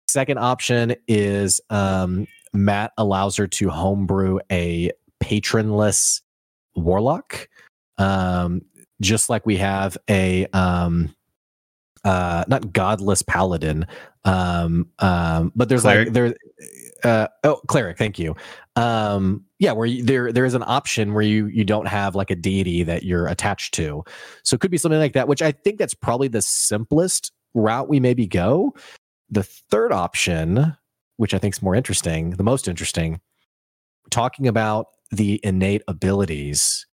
[0.07, 6.21] Second option is um, Matt allows her to homebrew a patronless
[6.75, 7.47] warlock,
[7.97, 8.61] um,
[8.99, 11.13] just like we have a um,
[12.03, 13.85] uh not godless paladin
[14.25, 16.07] um um but there's cleric.
[16.07, 16.35] like there
[17.03, 18.35] uh oh cleric thank you.
[18.75, 22.31] Um yeah where you, there there is an option where you you don't have like
[22.31, 24.03] a deity that you're attached to.
[24.43, 27.89] So it could be something like that which i think that's probably the simplest route
[27.89, 28.73] we maybe go.
[29.29, 30.75] The third option
[31.17, 33.19] which i think is more interesting the most interesting
[34.09, 36.85] talking about the innate abilities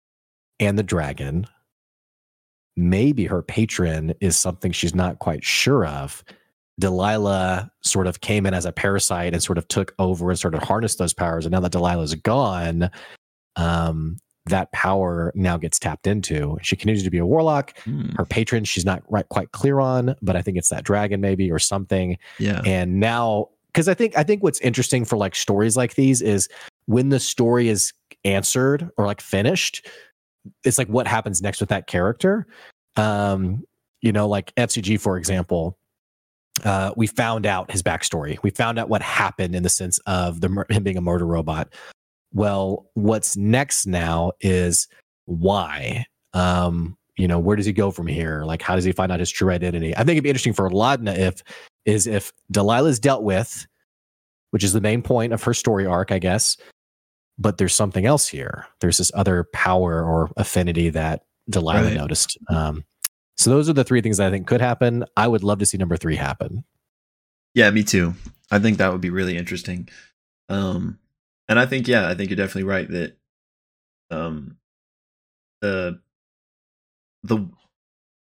[0.60, 1.48] and the dragon
[2.78, 6.24] maybe her patron is something she's not quite sure of.
[6.80, 10.54] Delilah sort of came in as a parasite and sort of took over and sort
[10.54, 11.46] of harnessed those powers.
[11.46, 12.92] And now that Delilah's gone,
[13.56, 16.58] um, that power now gets tapped into.
[16.62, 17.76] She continues to be a warlock.
[17.86, 18.16] Mm.
[18.16, 21.52] Her patron, she's not right, quite clear on, but I think it's that dragon maybe
[21.52, 22.18] or something.
[22.38, 22.62] Yeah.
[22.64, 26.48] And now, because I think I think what's interesting for like stories like these is
[26.86, 27.92] when the story is
[28.24, 29.86] answered or like finished,
[30.64, 32.48] it's like what happens next with that character.
[32.96, 33.64] Um,
[34.02, 35.78] you know, like FCG, for example,
[36.64, 38.38] uh, we found out his backstory.
[38.44, 41.74] We found out what happened in the sense of the him being a murder robot.
[42.34, 44.88] Well, what's next now is
[45.26, 46.06] why.
[46.34, 48.44] Um, you know, where does he go from here?
[48.46, 49.96] Like, how does he find out his true identity?
[49.96, 51.42] I think it'd be interesting for Laudna if
[51.86, 53.66] is if Delilah's dealt with,
[54.52, 56.58] which is the main point of her story arc, I guess
[57.38, 58.66] but there's something else here.
[58.80, 61.94] There's this other power or affinity that Delilah right.
[61.94, 62.38] noticed.
[62.50, 62.84] Um,
[63.38, 65.06] so those are the three things I think could happen.
[65.16, 66.64] I would love to see number three happen.
[67.54, 68.14] Yeah, me too.
[68.52, 69.88] I think that would be really interesting.
[70.50, 71.00] Um,
[71.48, 73.18] and I think yeah, I think you're definitely right that
[74.10, 74.58] um
[75.62, 76.00] the
[77.24, 77.48] the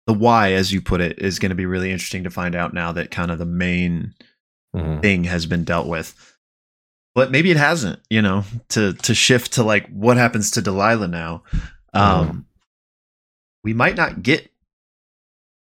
[0.07, 2.73] the why, as you put it, is going to be really interesting to find out
[2.73, 4.15] now that kind of the main
[4.75, 5.01] Mhm.
[5.03, 6.37] thing has been dealt with.
[7.19, 11.09] But maybe it hasn't, you know, to to shift to like what happens to Delilah
[11.09, 11.43] now.
[11.93, 12.47] Um
[13.65, 14.53] we might not get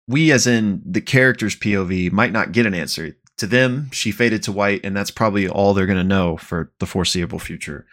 [0.06, 3.16] we as in the character's POV might not get an answer.
[3.38, 6.72] To them, she faded to white and that's probably all they're going to know for
[6.78, 7.86] the foreseeable future.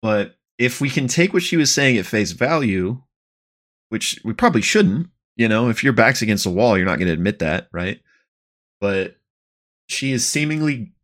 [0.00, 3.02] But if we can take what she was saying at face value,
[3.90, 7.08] which we probably shouldn't, you know, if your back's against a wall, you're not going
[7.08, 8.00] to admit that, right?
[8.80, 9.16] But
[9.88, 10.94] she is seemingly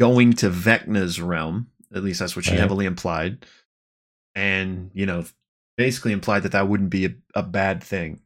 [0.00, 1.68] going to Vecna's realm.
[1.94, 2.60] At least that's what she Right.
[2.60, 3.46] heavily implied.
[4.34, 5.24] And, you know,
[5.76, 8.20] basically implied that that wouldn't be a, a bad thing.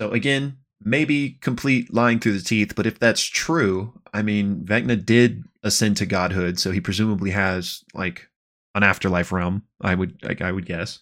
[0.00, 5.04] So again, maybe complete lying through the teeth, but if that's true, I mean, Vecna
[5.04, 8.28] did ascend to godhood, so he presumably has like
[8.74, 9.64] an afterlife realm.
[9.80, 11.00] I would, like, I would guess.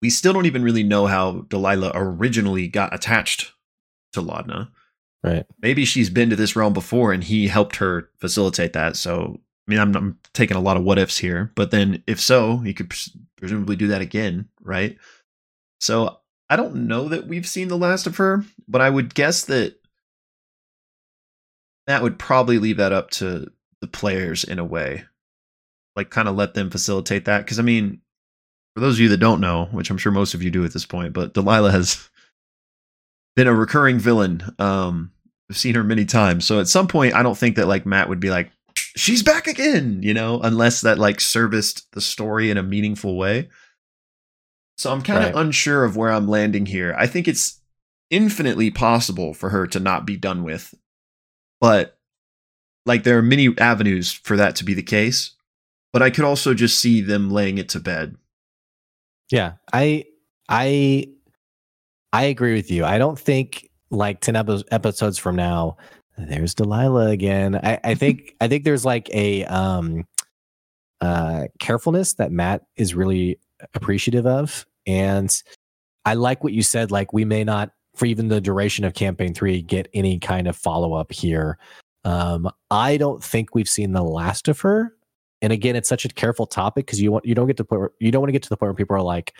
[0.00, 3.52] We still don't even really know how Delilah originally got attached
[4.12, 4.70] to Laudna
[5.24, 5.46] Right.
[5.60, 8.96] maybe she's been to this realm before and he helped her facilitate that.
[8.96, 12.20] So, I mean, I'm, I'm taking a lot of what ifs here, but then if
[12.20, 14.98] so, he could pres- presumably do that again, right?
[15.80, 16.18] So,
[16.50, 19.76] I don't know that we've seen the last of her, but I would guess that
[21.86, 23.50] that would probably leave that up to
[23.80, 25.04] the players in a way.
[25.96, 27.38] Like, kind of let them facilitate that.
[27.44, 28.02] Because, I mean,
[28.74, 30.74] for those of you that don't know, which I'm sure most of you do at
[30.74, 32.10] this point, but Delilah has
[33.36, 34.42] been a recurring villain.
[34.58, 35.12] Um,
[35.50, 36.44] I've seen her many times.
[36.44, 39.46] So at some point, I don't think that like Matt would be like, she's back
[39.46, 43.48] again, you know, unless that like serviced the story in a meaningful way.
[44.78, 45.40] So I'm kind of Right.
[45.46, 46.94] unsure of where I'm landing here.
[46.98, 47.60] I think it's
[48.10, 50.74] infinitely possible for her to not be done with,
[51.60, 51.98] but
[52.84, 55.32] like there are many avenues for that to be the case.
[55.92, 58.16] But I could also just see them laying it to bed.
[59.30, 60.04] Yeah, I
[60.48, 61.08] I
[62.12, 62.84] I agree with you.
[62.84, 65.76] I don't think like 10 epi- episodes from now
[66.18, 67.56] there's Delilah again.
[67.56, 70.04] I I think I think there's like a um
[71.00, 73.38] uh carefulness that Matt is really
[73.74, 75.30] appreciative of and
[76.04, 79.34] I like what you said like we may not for even the duration of campaign
[79.34, 81.58] 3 get any kind of follow up here.
[82.04, 84.94] Um I don't think we've seen the last of her.
[85.40, 87.68] And again, it's such a careful topic because you want you don't get to the
[87.68, 89.34] point where you don't want to get to the point where people are like,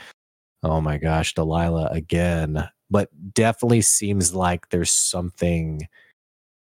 [0.63, 5.89] "Oh my gosh, Delilah again." But definitely seems like there's something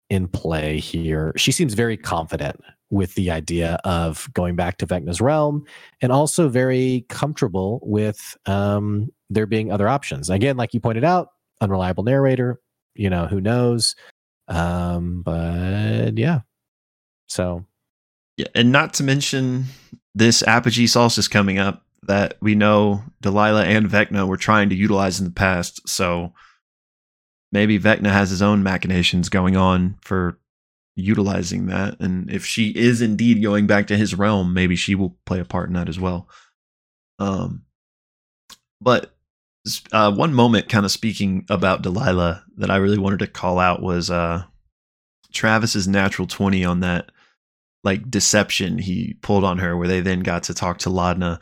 [0.10, 1.34] in play here.
[1.36, 5.66] She seems very confident with the idea of going back to Vecna's realm,
[6.02, 10.30] and also very comfortable with um, there being other options.
[10.30, 11.30] Again, like you pointed out,
[11.62, 12.60] unreliable narrator.
[12.96, 13.96] You know who knows,
[14.48, 16.42] um, but yeah.
[17.28, 17.66] So
[18.38, 19.66] Yeah, and not to mention
[20.16, 25.20] this apogee solstice coming up that we know Delilah and Vecna were trying to utilize
[25.20, 25.88] in the past.
[25.88, 26.34] So
[27.52, 30.40] maybe Vecna has his own machinations going on for
[30.96, 32.00] utilizing that.
[32.00, 35.46] And if she is indeed going back to his realm, maybe she will play a
[35.46, 36.28] part in that as well.
[37.20, 37.64] Um,
[38.82, 39.16] but
[39.92, 43.82] uh, one moment, kind of speaking about Delilah, that I really wanted to call out
[43.82, 44.44] was uh,
[45.32, 47.12] Travis's natural twenty on that
[47.84, 51.42] like deception he pulled on her, where they then got to talk to Laudna.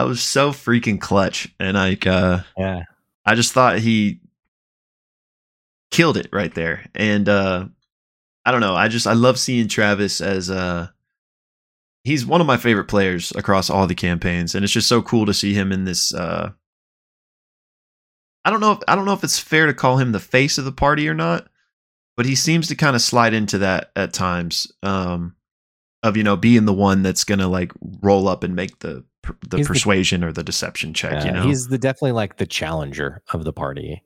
[0.00, 2.84] That was so freaking clutch, and like uh, yeah,
[3.26, 4.20] I just thought he
[5.90, 6.86] killed it right there.
[6.94, 7.66] And uh
[8.46, 10.88] I don't know, I just I love seeing Travis as uh
[12.02, 15.26] he's one of my favorite players across all the campaigns and it's just so cool
[15.26, 16.50] to see him in this uh
[18.46, 20.56] I don't know if I don't know if it's fair to call him the face
[20.56, 21.46] of the party or not,
[22.16, 24.72] but he seems to kind of slide into that at times.
[24.82, 25.36] Um
[26.02, 29.36] of you know being the one that's gonna like roll up and make the per-
[29.48, 31.12] the He's the- persuasion or the deception check.
[31.12, 34.02] Yeah, you know, he's the definitely like the challenger of the party.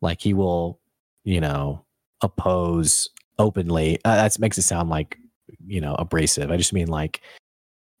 [0.00, 0.80] Like he will,
[1.24, 1.84] you know,
[2.22, 3.98] oppose openly.
[4.04, 5.18] Uh, that makes it sound like
[5.66, 6.50] you know abrasive.
[6.50, 7.20] I just mean like,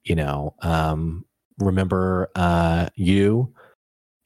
[0.04, 1.24] you know, um,
[1.58, 3.52] remember uh, you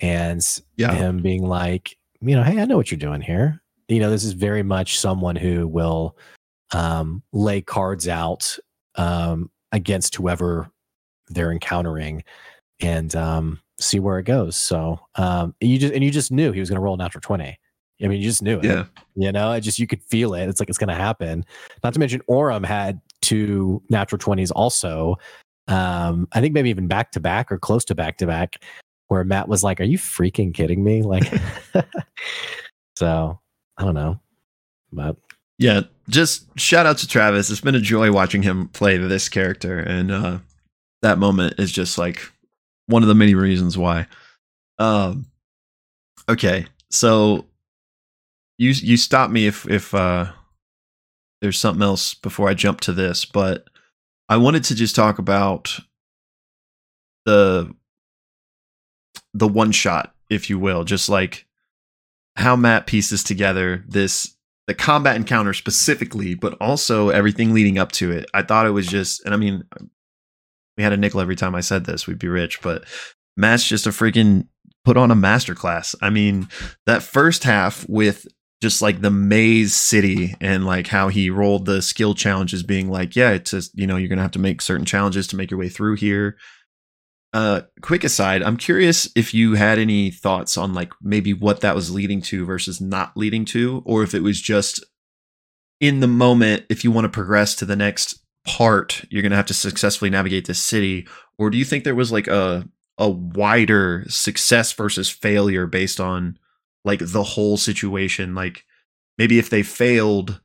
[0.01, 0.41] and
[0.77, 3.61] yeah, him being like, you know, hey, I know what you're doing here.
[3.89, 6.17] You know, this is very much someone who will
[6.73, 8.57] um, lay cards out
[8.97, 10.71] um, against whoever
[11.29, 12.25] they're encountering
[12.81, 14.57] and um, see where it goes.
[14.57, 17.21] So um, you just and you just knew he was going to roll a natural
[17.21, 17.59] twenty.
[18.03, 18.65] I mean, you just knew it.
[18.65, 18.85] yeah.
[19.15, 20.49] You know, it just you could feel it.
[20.49, 21.45] It's like it's going to happen.
[21.83, 25.17] Not to mention, Orym had two natural twenties also.
[25.69, 28.63] Um, I think maybe even back to back or close to back to back,
[29.09, 31.25] where Matt was like, "Are you freaking kidding me?" Like,
[32.97, 33.39] so
[33.79, 34.21] I don't know,
[34.93, 35.17] but
[35.59, 37.51] Yeah, just shout out to Travis.
[37.51, 40.39] It's been a joy watching him play this character, and uh,
[41.05, 42.31] that moment is just like
[42.87, 44.07] one of the many reasons why.
[44.79, 45.27] Um,
[46.29, 47.47] okay, so
[48.59, 50.33] you you stop me if if uh,
[51.41, 53.69] there's something else before I jump to this, but
[54.29, 55.79] I wanted to just talk about
[57.27, 57.75] the
[59.33, 61.47] the one shot, if you will, just like
[62.37, 64.35] how Matt pieces together this
[64.67, 68.25] the combat encounter specifically, but also everything leading up to it.
[68.33, 69.63] I thought it was just, and I mean,
[70.77, 72.85] we had a nickel every time I said this, we'd be rich, but
[73.37, 74.49] Matt's just a freaking
[74.85, 75.95] put on a masterclass.
[76.03, 76.49] I mean,
[76.87, 78.27] that first half with
[78.61, 83.15] just like the maze city and like how he rolled the skill challenges being like,
[83.15, 85.61] yeah, it's just, you know, you're to have to make certain challenges to make your
[85.61, 86.37] way through here.
[87.35, 91.75] Uh, quick aside, I'm curious if you had any thoughts on like maybe what that
[91.75, 94.85] was leading to versus not leading to, or if it was just
[95.81, 99.37] in the moment, if you want to progress to the next part, you're going to
[99.37, 101.07] have to successfully navigate this city,
[101.39, 106.39] or do you think there was like a a wider success versus failure based on
[106.85, 108.35] like the whole situation?
[108.35, 108.65] Like
[109.19, 110.41] maybe if they failed,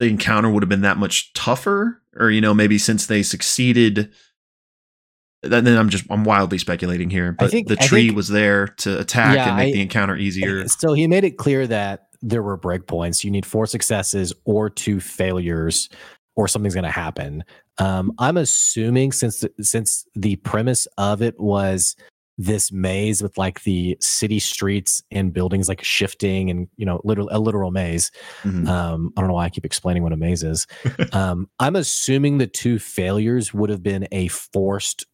[0.00, 4.12] the encounter would have been that much tougher, or you know maybe since they succeeded
[5.44, 8.98] then I'm just I'm wildly speculating here, but think, the tree think, was there to
[8.98, 10.66] attack yeah, and make I, the encounter easier.
[10.68, 13.24] So he made it clear that there were breakpoints.
[13.24, 15.88] You need four successes or two failures,
[16.36, 17.44] or something's going to happen.
[17.78, 21.96] Um, I'm assuming since since the premise of it was
[22.36, 27.28] this maze with like the city streets and buildings like shifting and you know literal
[27.30, 28.10] a literal maze
[28.42, 28.66] mm-hmm.
[28.66, 30.66] um i don't know why i keep explaining what a maze is
[31.12, 35.06] um i'm assuming the two failures would have been a forced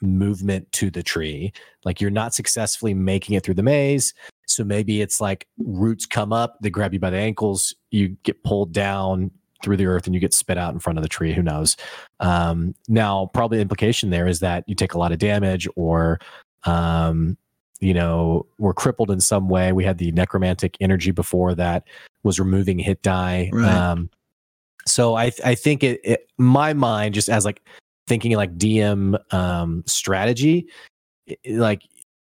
[0.00, 1.52] movement to the tree.
[1.84, 4.14] Like you're not successfully making it through the maze.
[4.50, 8.42] So maybe it's like roots come up, they grab you by the ankles, you get
[8.44, 9.30] pulled down
[9.62, 11.32] through the earth and you get spit out in front of the tree.
[11.32, 11.76] Who knows?
[12.20, 16.20] Um, now, probably the implication there is that you take a lot of damage or,
[16.64, 17.36] um,
[17.80, 19.72] you know, we're crippled in some way.
[19.72, 21.84] We had the necromantic energy before that
[22.22, 23.50] was removing hit die.
[23.52, 23.72] Right.
[23.72, 24.10] Um,
[24.86, 27.62] so I, I think it, it, my mind just as like
[28.06, 30.66] thinking like DM um, strategy,
[31.48, 31.82] like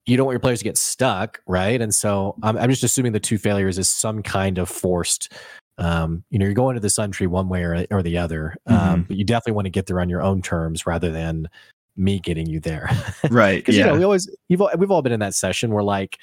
[0.06, 1.80] you don't want your players to get stuck, right?
[1.80, 5.32] And so I'm, I'm just assuming the two failures is some kind of forced.
[5.78, 8.54] Um, you know, you're going to the sun tree one way or, or the other,
[8.66, 9.02] um, mm-hmm.
[9.02, 11.48] but you definitely want to get there on your own terms rather than
[11.96, 12.90] me getting you there.
[13.30, 13.58] right.
[13.58, 13.86] Because yeah.
[13.86, 16.18] you know, we always you've we've all been in that session where like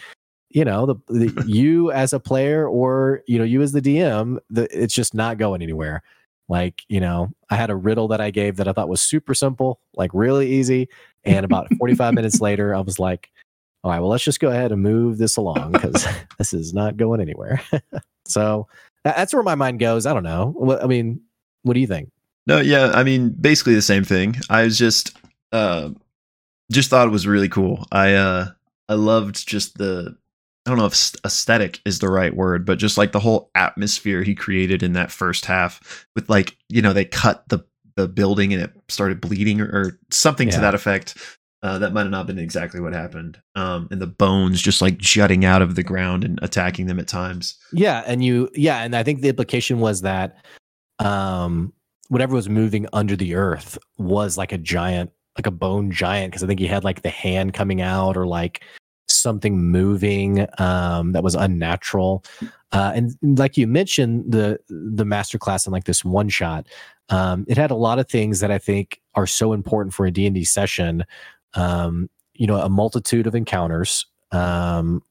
[0.50, 4.40] you know the, the you as a player or you know you as the dm
[4.50, 6.02] the, it's just not going anywhere
[6.50, 9.34] like, you know, I had a riddle that I gave that I thought was super
[9.34, 10.88] simple, like really easy.
[11.26, 13.30] And about 45 minutes later, I was like,
[13.88, 16.06] all right, well, let's just go ahead and move this along because
[16.38, 17.62] this is not going anywhere.
[18.26, 18.68] so
[19.06, 20.06] that's where my mind goes.
[20.06, 20.78] I don't know.
[20.82, 21.22] I mean,
[21.64, 22.12] what do you think?
[22.46, 24.36] No, yeah, I mean, basically the same thing.
[24.50, 25.18] I was just,
[25.54, 25.90] uh,
[26.70, 27.86] just thought it was really cool.
[27.90, 28.48] I, uh,
[28.90, 30.18] I loved just the
[30.66, 34.22] I don't know if aesthetic is the right word, but just like the whole atmosphere
[34.22, 37.64] he created in that first half with like, you know, they cut the
[37.98, 40.56] the building and it started bleeding or, or something yeah.
[40.56, 41.37] to that effect.
[41.64, 43.42] Uh, that might have not been exactly what happened.
[43.56, 47.08] Um, and the bones just like jutting out of the ground and attacking them at
[47.08, 47.58] times.
[47.74, 50.38] Yeah, and you yeah, and I think the implication was that
[51.00, 51.74] um
[52.10, 56.44] whatever was moving under the earth was like a giant like a bone giant because
[56.44, 58.64] I think he had like the hand coming out or like
[59.08, 62.24] something moving um, that was unnatural.
[62.72, 66.68] Uh, and like you mentioned, the the masterclass and like this one shot,
[67.10, 70.12] um, it had a lot of things that I think are so important for a
[70.12, 71.06] D and D session.
[71.54, 74.06] Um, you know, a multitude of encounters.
[74.32, 75.02] Um,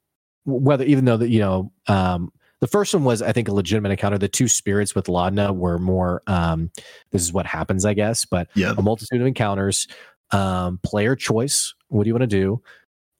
[0.44, 3.90] whether even though that you know um, the first one was, I think, a legitimate
[3.90, 4.18] encounter.
[4.18, 6.22] The two spirits with Laudna were more.
[6.26, 6.70] Um,
[7.10, 8.24] this is what happens, I guess.
[8.24, 8.74] But yeah.
[8.76, 9.88] a multitude of encounters,
[10.30, 11.74] um, player choice.
[11.88, 12.62] What do you want to do?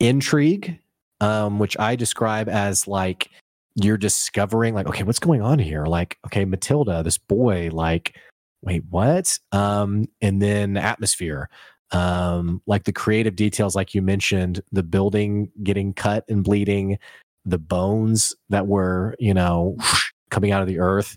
[0.01, 0.79] intrigue,
[1.21, 3.31] um, which I describe as like
[3.75, 5.85] you're discovering, like, okay, what's going on here?
[5.87, 8.17] Like, okay, Matilda, this boy, like,
[8.63, 9.39] wait, what?
[9.53, 11.49] Um, and then atmosphere,
[11.93, 16.99] um, like the creative details, like you mentioned, the building getting cut and bleeding,
[17.45, 19.77] the bones that were, you know,
[20.31, 21.17] coming out of the earth.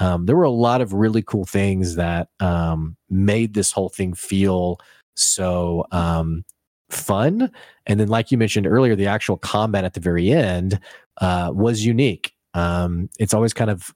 [0.00, 4.14] Um, there were a lot of really cool things that um, made this whole thing
[4.14, 4.78] feel
[5.14, 6.44] so um,
[6.90, 7.50] fun.
[7.86, 10.78] And then, like you mentioned earlier, the actual combat at the very end
[11.20, 12.32] uh, was unique.
[12.54, 13.94] Um, it's always kind of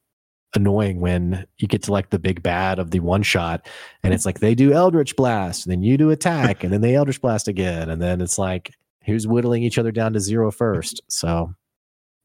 [0.54, 3.66] annoying when you get to like the big bad of the one shot
[4.02, 6.94] and it's like they do eldritch blast and then you do attack and then they
[6.94, 8.74] eldritch blast again and then it's like
[9.06, 11.54] who's whittling each other down to zero first so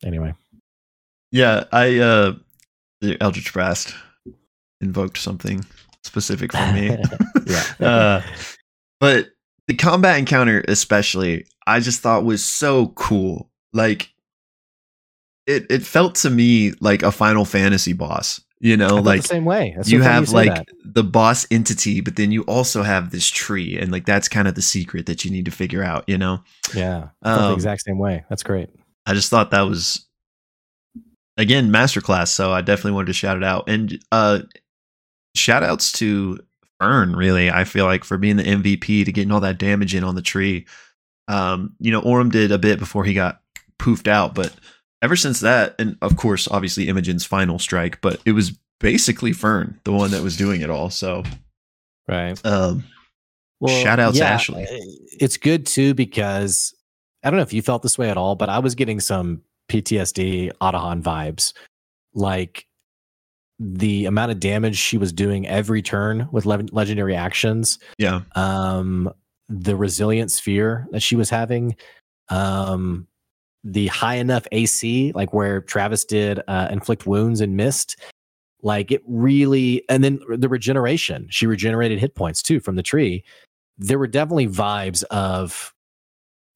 [0.03, 0.33] anyway
[1.31, 2.33] yeah i uh
[3.01, 3.93] the Eldritch Blast
[4.81, 5.65] invoked something
[6.03, 6.97] specific for me.
[7.45, 7.63] yeah.
[7.87, 8.21] uh,
[8.99, 9.29] but
[9.67, 13.49] the combat encounter, especially, I just thought was so cool.
[13.73, 14.11] Like,
[15.47, 18.41] it it felt to me like a Final Fantasy boss.
[18.59, 19.73] You know, like the same way.
[19.75, 20.67] That's you have say like that.
[20.83, 24.55] the boss entity, but then you also have this tree, and like that's kind of
[24.55, 26.05] the secret that you need to figure out.
[26.07, 26.43] You know,
[26.75, 28.25] yeah, um, the exact same way.
[28.29, 28.69] That's great.
[29.05, 30.07] I just thought that was
[31.37, 32.29] again masterclass.
[32.29, 34.39] So I definitely wanted to shout it out, and uh,
[35.35, 36.39] shout outs to
[36.81, 37.15] Fearne.
[37.15, 40.15] Really, I feel like for being the MVP to getting all that damage in on
[40.15, 40.65] the tree.
[41.27, 43.41] Um, you know, Orym did a bit before he got
[43.77, 44.53] poofed out, but
[45.01, 49.79] ever since that, and of course, obviously Imogen's final strike, but it was basically Fearne,
[49.83, 50.89] the one that was doing it all.
[50.89, 51.23] So,
[52.07, 52.39] Right.
[52.45, 52.83] um,
[53.67, 54.65] Shout out to Ashley.
[55.19, 56.75] It's good too because
[57.23, 59.41] I don't know if you felt this way at all, but I was getting some
[59.69, 61.53] PTSD Otohan vibes.
[62.13, 62.67] Like
[63.59, 69.11] the amount of damage she was doing every turn with le- legendary actions, yeah, um,
[69.49, 71.75] the resilient sphere that she was having,
[72.29, 73.07] um,
[73.67, 77.97] the high enough AC, like where Travis did uh, inflict wounds and missed.
[78.63, 81.27] Like it really, and then the regeneration.
[81.29, 83.23] She regenerated hit points too from the tree.
[83.77, 85.73] There were definitely vibes of,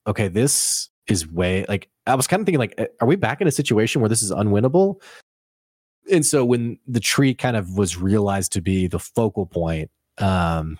[0.07, 3.47] okay, this is way like I was kind of thinking like, are we back in
[3.47, 5.01] a situation where this is unwinnable?
[6.12, 10.80] And so when the tree kind of was realized to be the focal point, um,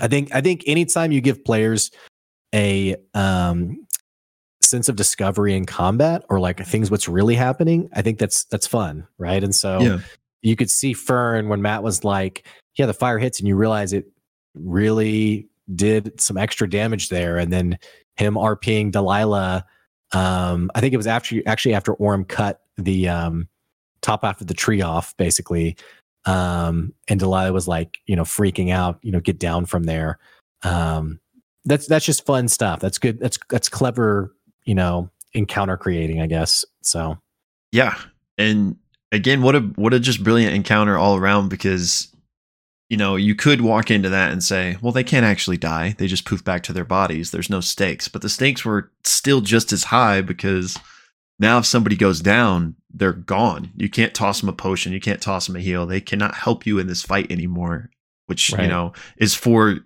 [0.00, 1.92] I think I think anytime you give players
[2.52, 3.86] a um,
[4.74, 8.66] sense of discovery in combat or like things what's really happening, I think that's that's
[8.66, 9.42] fun, right?
[9.42, 9.98] And so yeah,
[10.42, 13.92] you could see Fearne when Matt was like, "Yeah, the fire hits," and you realize
[13.92, 14.06] it
[14.54, 17.78] really did some extra damage there, and then
[18.16, 19.64] him RPing Delilah.
[20.12, 23.48] Um, I think it was after actually after Orym cut the um,
[24.02, 25.76] top half of the tree off, basically.
[26.26, 30.18] Um, and Delilah was like, you know, freaking out, you know, get down from there.
[30.62, 31.20] Um,
[31.64, 32.80] that's that's just fun stuff.
[32.80, 33.18] That's good.
[33.20, 34.34] That's that's clever,
[34.64, 36.64] you know, encounter creating, I guess.
[36.82, 37.18] So
[37.72, 37.98] yeah.
[38.38, 38.76] And
[39.12, 42.08] again, what a what a just brilliant encounter all around because
[42.88, 45.94] you know you could walk into that and say, well, they can't actually die.
[45.98, 47.30] They just poof back to their bodies.
[47.30, 50.78] There's no stakes, but the stakes were still just as high because
[51.38, 53.72] now if somebody goes down, they're gone.
[53.76, 54.92] You can't toss them a potion.
[54.92, 55.86] You can't toss them a heal.
[55.86, 57.90] They cannot help you in this fight anymore,
[58.26, 59.78] which you know is for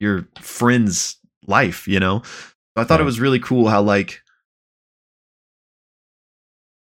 [0.00, 1.86] your friend's life.
[1.86, 2.22] You know,
[2.76, 4.22] so I thought it was really cool how like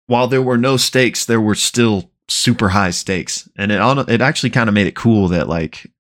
[0.07, 4.23] while there were no stakes, there were still super high stakes, and it on it
[4.23, 5.91] actually kind of made it cool that like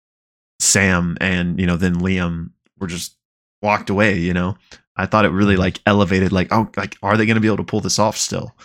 [0.60, 3.16] Sam and you know then Liam were just
[3.60, 4.18] walked away.
[4.18, 4.56] You know,
[4.96, 7.58] I thought it really like elevated like oh like are they going to be able
[7.58, 8.56] to pull this off still?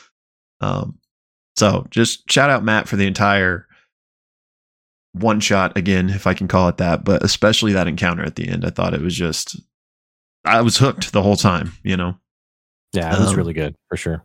[0.62, 0.98] Um,
[1.58, 3.68] so just shout out Matt for the entire
[5.12, 8.48] one shot again, if I can call it that, but especially that encounter at the
[8.48, 8.64] end.
[8.64, 9.60] I thought it was just
[10.48, 11.74] I was hooked the whole time.
[11.84, 12.18] You know.
[12.94, 14.24] yeah, it was Um, really good for sure.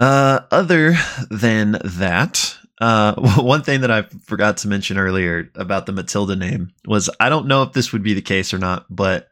[0.00, 0.94] Uh, other
[1.30, 6.72] than that, uh, one thing that I forgot to mention earlier about the Matilda name
[6.86, 9.28] was I don't know if this would be the case or not, but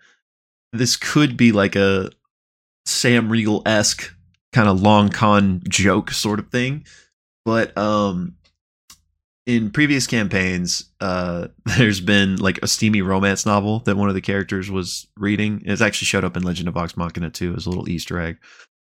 [0.72, 2.10] this could be like a
[2.84, 4.14] Sam Riegel esque
[4.52, 6.84] kind of long con joke sort of thing.
[7.44, 8.36] But um,
[9.48, 14.20] in previous campaigns, uh, there's been like a steamy romance novel that one of the
[14.20, 15.62] characters was reading.
[15.64, 18.36] It's actually showed up in Legend of Vox Machina too as a little Easter egg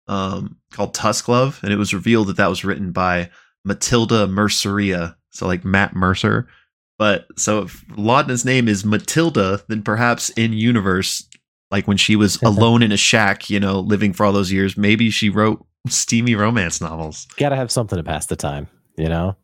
[0.08, 3.30] um, called Tusk Love, and it was revealed that that was written by
[3.64, 6.48] Matilda Merceria, so like Matt Mercer.
[6.98, 11.28] But so if Laudna's name is Matilda, then perhaps in universe,
[11.70, 14.76] like when she was alone in a shack, you know, living for all those years,
[14.76, 17.28] maybe she wrote steamy romance novels.
[17.36, 18.66] Got to have something to pass the time,
[18.98, 19.36] you know.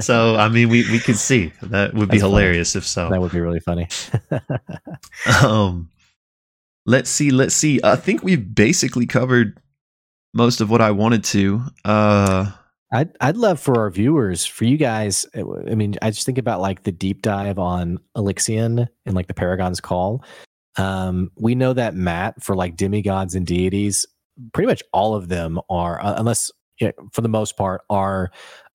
[0.00, 2.32] So I mean, we we could see that would be That's funny.
[2.32, 3.08] hilarious if so.
[3.10, 3.88] that would be really funny.
[5.44, 5.88] um
[6.86, 9.60] let's see let's see i think we've basically covered
[10.32, 12.48] most of what i wanted to uh
[12.92, 15.26] I'd I'd love for our viewers, for you guys.
[15.34, 19.34] I mean, I just think about like the deep dive on Elixion and like the
[19.34, 20.24] Paragon's Call.
[20.76, 24.06] Um, we know that Matt for like demigods and deities,
[24.52, 28.30] pretty much all of them are, uh, unless yeah, for the most part, are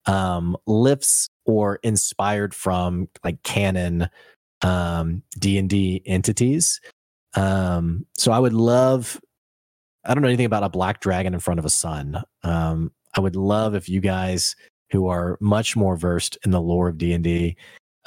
[0.06, 4.08] um, lifts or inspired from like canon
[4.62, 6.80] um, D and D entities.
[7.34, 9.20] Um, so I would love.
[10.04, 12.22] I don't know anything about a black dragon in front of a sun.
[12.42, 14.56] Um, I would love if you guys
[14.90, 17.56] who are much more versed in the lore of D and D,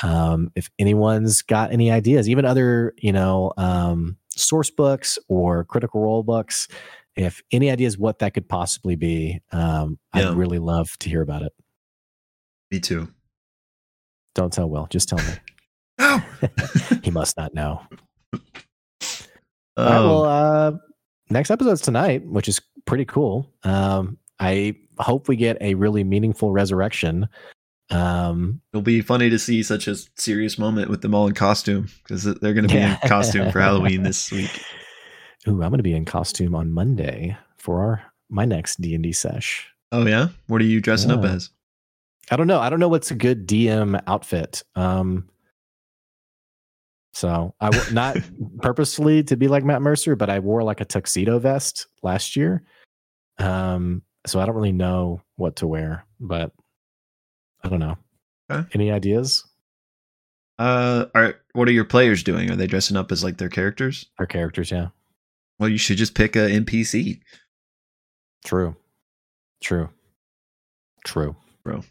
[0.04, 6.02] um, if anyone's got any ideas, even other you know um, source books or critical
[6.02, 6.68] role books,
[7.16, 10.30] if any ideas what that could possibly be, um, Yeah.
[10.30, 11.54] I'd really love to hear about it.
[12.76, 13.07] Me too.
[14.34, 15.34] Don't tell Will, just tell me.
[15.97, 16.21] Oh.
[17.03, 17.82] he must not know.
[18.34, 18.41] Um,
[19.78, 20.71] All right, well, uh,
[21.30, 23.49] next episode's tonight, which is pretty cool.
[23.63, 27.30] Um, I hope we get a really meaningful resurrection.
[27.91, 31.88] Um, it'll be funny to see such a serious moment with them all in costume
[32.03, 32.97] because they're going to be Yeah.
[33.01, 34.51] in costume for Halloween this week.
[35.47, 39.03] ooh, I'm going to be in costume on Monday for our my next D and
[39.03, 39.65] D sesh.
[39.93, 41.51] Oh yeah, what are you dressing up as?
[42.32, 42.59] I don't know.
[42.59, 44.63] I don't know what's a good DM outfit.
[44.76, 45.30] Um,
[47.13, 48.17] so I w- not
[48.61, 52.63] purposely to be like Matt Mercer, but I wore like a tuxedo vest last year.
[53.38, 56.51] Um, so I don't really know what to wear, but
[57.63, 57.97] I don't know.
[58.51, 58.67] Okay.
[58.73, 59.43] Any ideas?
[60.57, 62.49] Uh, are what are your players doing?
[62.49, 64.05] Are they dressing up as like their characters?
[64.19, 64.88] Our characters, yeah.
[65.59, 67.19] Well, you should just pick a NPC.
[68.45, 68.76] True.
[69.61, 69.89] True.
[71.05, 71.36] True.
[71.63, 71.84] Bro.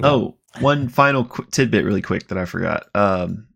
[0.00, 0.08] Yeah.
[0.10, 2.88] Oh, one final qu- tidbit, really quick that I forgot.
[2.94, 3.46] Um,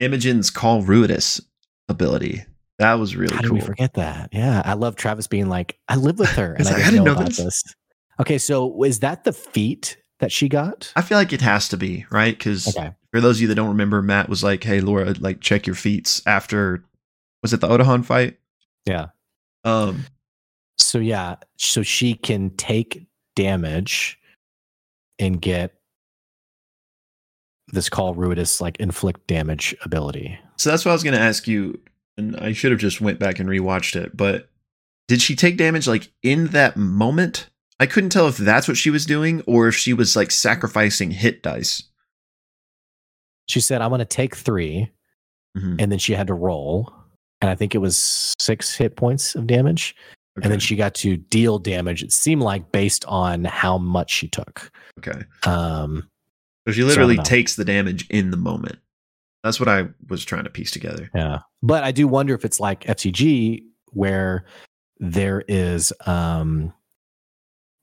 [0.00, 1.40] Imogen's Call Ruidus
[1.88, 2.44] ability.
[2.78, 3.58] That was really How did cool.
[3.58, 4.30] we forget that?
[4.32, 6.90] Yeah, I love Travis being like, I live with her, and I like, didn't, "I
[6.90, 7.62] didn't know, know about this." this.
[8.20, 10.92] Okay, so is that the feat that she got?
[10.96, 13.54] I feel like it has to be right because Okay, for those of you that
[13.56, 16.84] don't remember, Matt was like, "Hey, Laura, like check your feats after."
[17.42, 18.38] Was it the Otohan fight?
[18.86, 19.06] yeah.
[19.64, 20.04] Um,
[20.78, 24.18] So yeah, so she can take damage
[25.18, 25.74] and get
[27.72, 30.38] this call Ruidus like inflict damage ability.
[30.56, 31.80] so that's what I was going to ask you,
[32.16, 34.16] and I should have just went back and rewatched it.
[34.16, 34.48] But
[35.08, 37.48] did she take damage like in that moment?
[37.80, 41.10] I couldn't tell if that's what she was doing or if she was like sacrificing
[41.12, 41.82] hit dice.
[43.48, 44.90] She said, "I'm going to take 3
[45.56, 45.76] Mhm.
[45.80, 46.92] and then she had to roll,
[47.40, 49.94] and I think it was six hit points of damage,
[50.42, 52.02] and then she got to deal damage.
[52.02, 54.70] It seemed like based on how much she took.
[54.98, 55.22] okay.
[55.44, 56.08] Um,
[56.72, 58.78] she literally takes the damage in the moment.
[59.44, 61.10] That's what I was trying to piece together.
[61.14, 61.38] Yeah.
[61.62, 63.62] But I do wonder if it's like FCG
[63.92, 64.44] where
[64.98, 66.72] there is um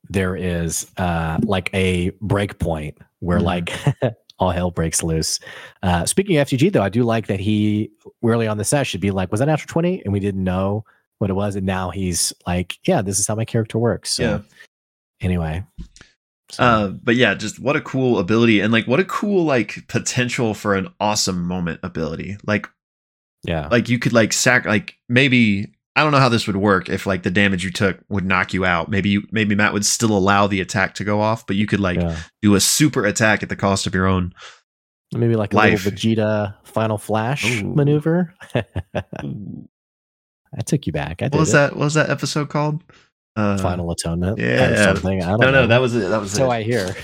[0.10, 3.44] there is uh like a break point where Mhm.
[3.44, 3.74] like
[4.40, 5.40] all hell breaks loose.
[5.82, 7.90] Uh speaking of FCG though, I do like that he
[8.24, 10.04] early on the set should be like, was that natural 20?
[10.04, 10.84] And we didn't know
[11.20, 11.56] what it was.
[11.56, 14.12] And now he's like, yeah, this is how my character works.
[14.12, 14.40] So Yeah.
[15.22, 15.64] anyway.
[16.52, 19.88] So, Uh, but yeah, just what a cool ability and like what a cool like
[19.88, 22.38] potential for an awesome moment ability.
[22.46, 22.68] Like
[23.44, 23.68] yeah.
[23.68, 27.06] like you could like sack like maybe I don't know how this would work if
[27.06, 28.90] like the damage you took would knock you out.
[28.90, 31.80] Maybe you maybe Matt would still allow the attack to go off, but you could
[31.80, 32.18] like yeah.
[32.42, 34.34] do a super attack at the cost of your own.
[35.14, 35.86] Maybe like a life.
[35.86, 37.74] little Vegeta final flash Ooh.
[37.74, 38.34] maneuver.
[40.58, 41.22] I took you back.
[41.22, 41.54] I did was it.
[41.54, 41.74] that?
[41.74, 42.84] What was that episode called?
[43.36, 44.40] Uh, Final atonement.
[44.40, 44.84] yeah.
[44.94, 45.22] Something.
[45.22, 45.62] I don't No, know.
[45.62, 46.10] no, that was it.
[46.10, 46.50] That was so.
[46.50, 46.96] I hear.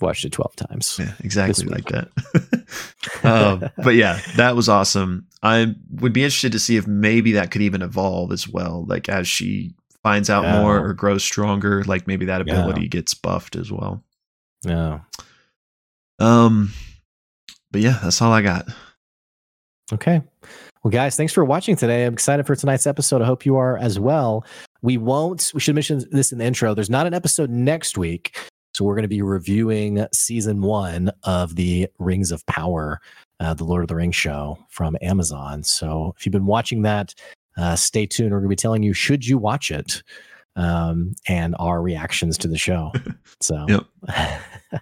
[0.00, 0.96] Watched it 12 times.
[0.98, 2.08] Yeah, exactly like that.
[3.24, 5.26] um, but yeah, that was awesome.
[5.42, 8.84] I would be interested to see if maybe that could even evolve as well.
[8.86, 10.60] Like as she finds out Yeah.
[10.60, 12.52] more or grows stronger, like maybe that Yeah.
[12.60, 14.04] ability gets buffed as well.
[14.64, 15.00] Yeah.
[16.18, 16.72] Um,
[17.70, 18.66] but yeah, that's all I got.
[19.94, 20.20] Okay.
[20.86, 22.04] Well, guys, thanks for watching today.
[22.04, 23.20] I'm excited for tonight's episode.
[23.20, 24.46] I hope you are as well.
[24.82, 26.74] We won't, we should mention this in the intro.
[26.74, 28.38] There's not an episode next week.
[28.72, 33.00] So we're going to be reviewing season one of the Rings of Power,
[33.40, 35.64] uh, the Lord of the Rings show from Amazon.
[35.64, 37.16] So if you've been watching that,
[37.56, 38.30] uh, stay tuned.
[38.30, 40.04] We're going to be telling you should you watch it
[40.54, 42.92] um, and our reactions to the show.
[43.40, 43.84] So, Yep.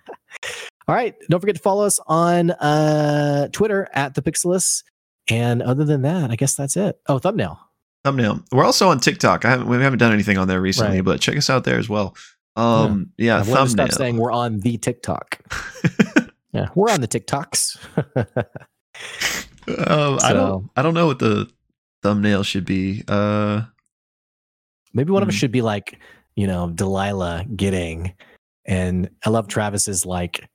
[0.86, 1.14] all right.
[1.31, 4.82] Don't forget to follow us on uh, Twitter at the Pixelists.
[5.30, 6.98] And other than that, I guess that's it.
[7.09, 7.59] Oh, thumbnail.
[8.05, 8.44] Thumbnail.
[8.52, 9.44] We're also on TikTok.
[9.44, 11.05] I haven't we haven't done anything on there recently, Right.
[11.05, 12.14] but check us out there as well.
[12.56, 13.66] Um, yeah, I've thumbnail.
[13.68, 15.38] stop saying we're on the TikTok.
[16.52, 17.78] Yeah, we're on the TikToks.
[19.66, 20.70] Um, I don't.
[20.76, 21.51] I don't know what the
[22.02, 23.02] thumbnail should be.
[23.09, 23.62] Uh,
[24.92, 25.38] Maybe one of us Hmm.
[25.38, 25.98] should be like,
[26.36, 28.12] you know, Delilah getting,
[28.66, 30.48] and I love Travis's like,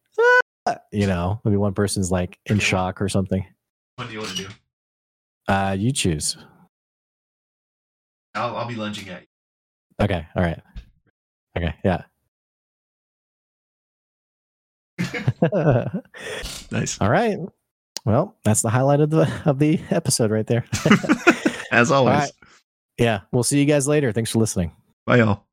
[0.67, 3.45] "Ah," you know, maybe one person's like in shock or something.
[3.99, 4.47] What do you want to do?
[5.49, 6.37] Uh, you choose.
[8.33, 9.27] I'll, I'll be lunging at you.
[10.01, 10.25] Okay.
[10.37, 10.61] All right.
[11.57, 11.75] Okay.
[11.83, 12.03] Yeah.
[16.71, 17.01] Nice.
[17.01, 17.37] all right.
[18.05, 20.65] Well, that's the highlight of the of the episode right there.
[21.71, 22.15] As always.
[22.19, 22.31] right.
[22.97, 23.21] yeah.
[23.31, 24.11] We'll see you guys later.
[24.11, 24.71] Thanks for listening.
[25.05, 25.48] Bye, y'all.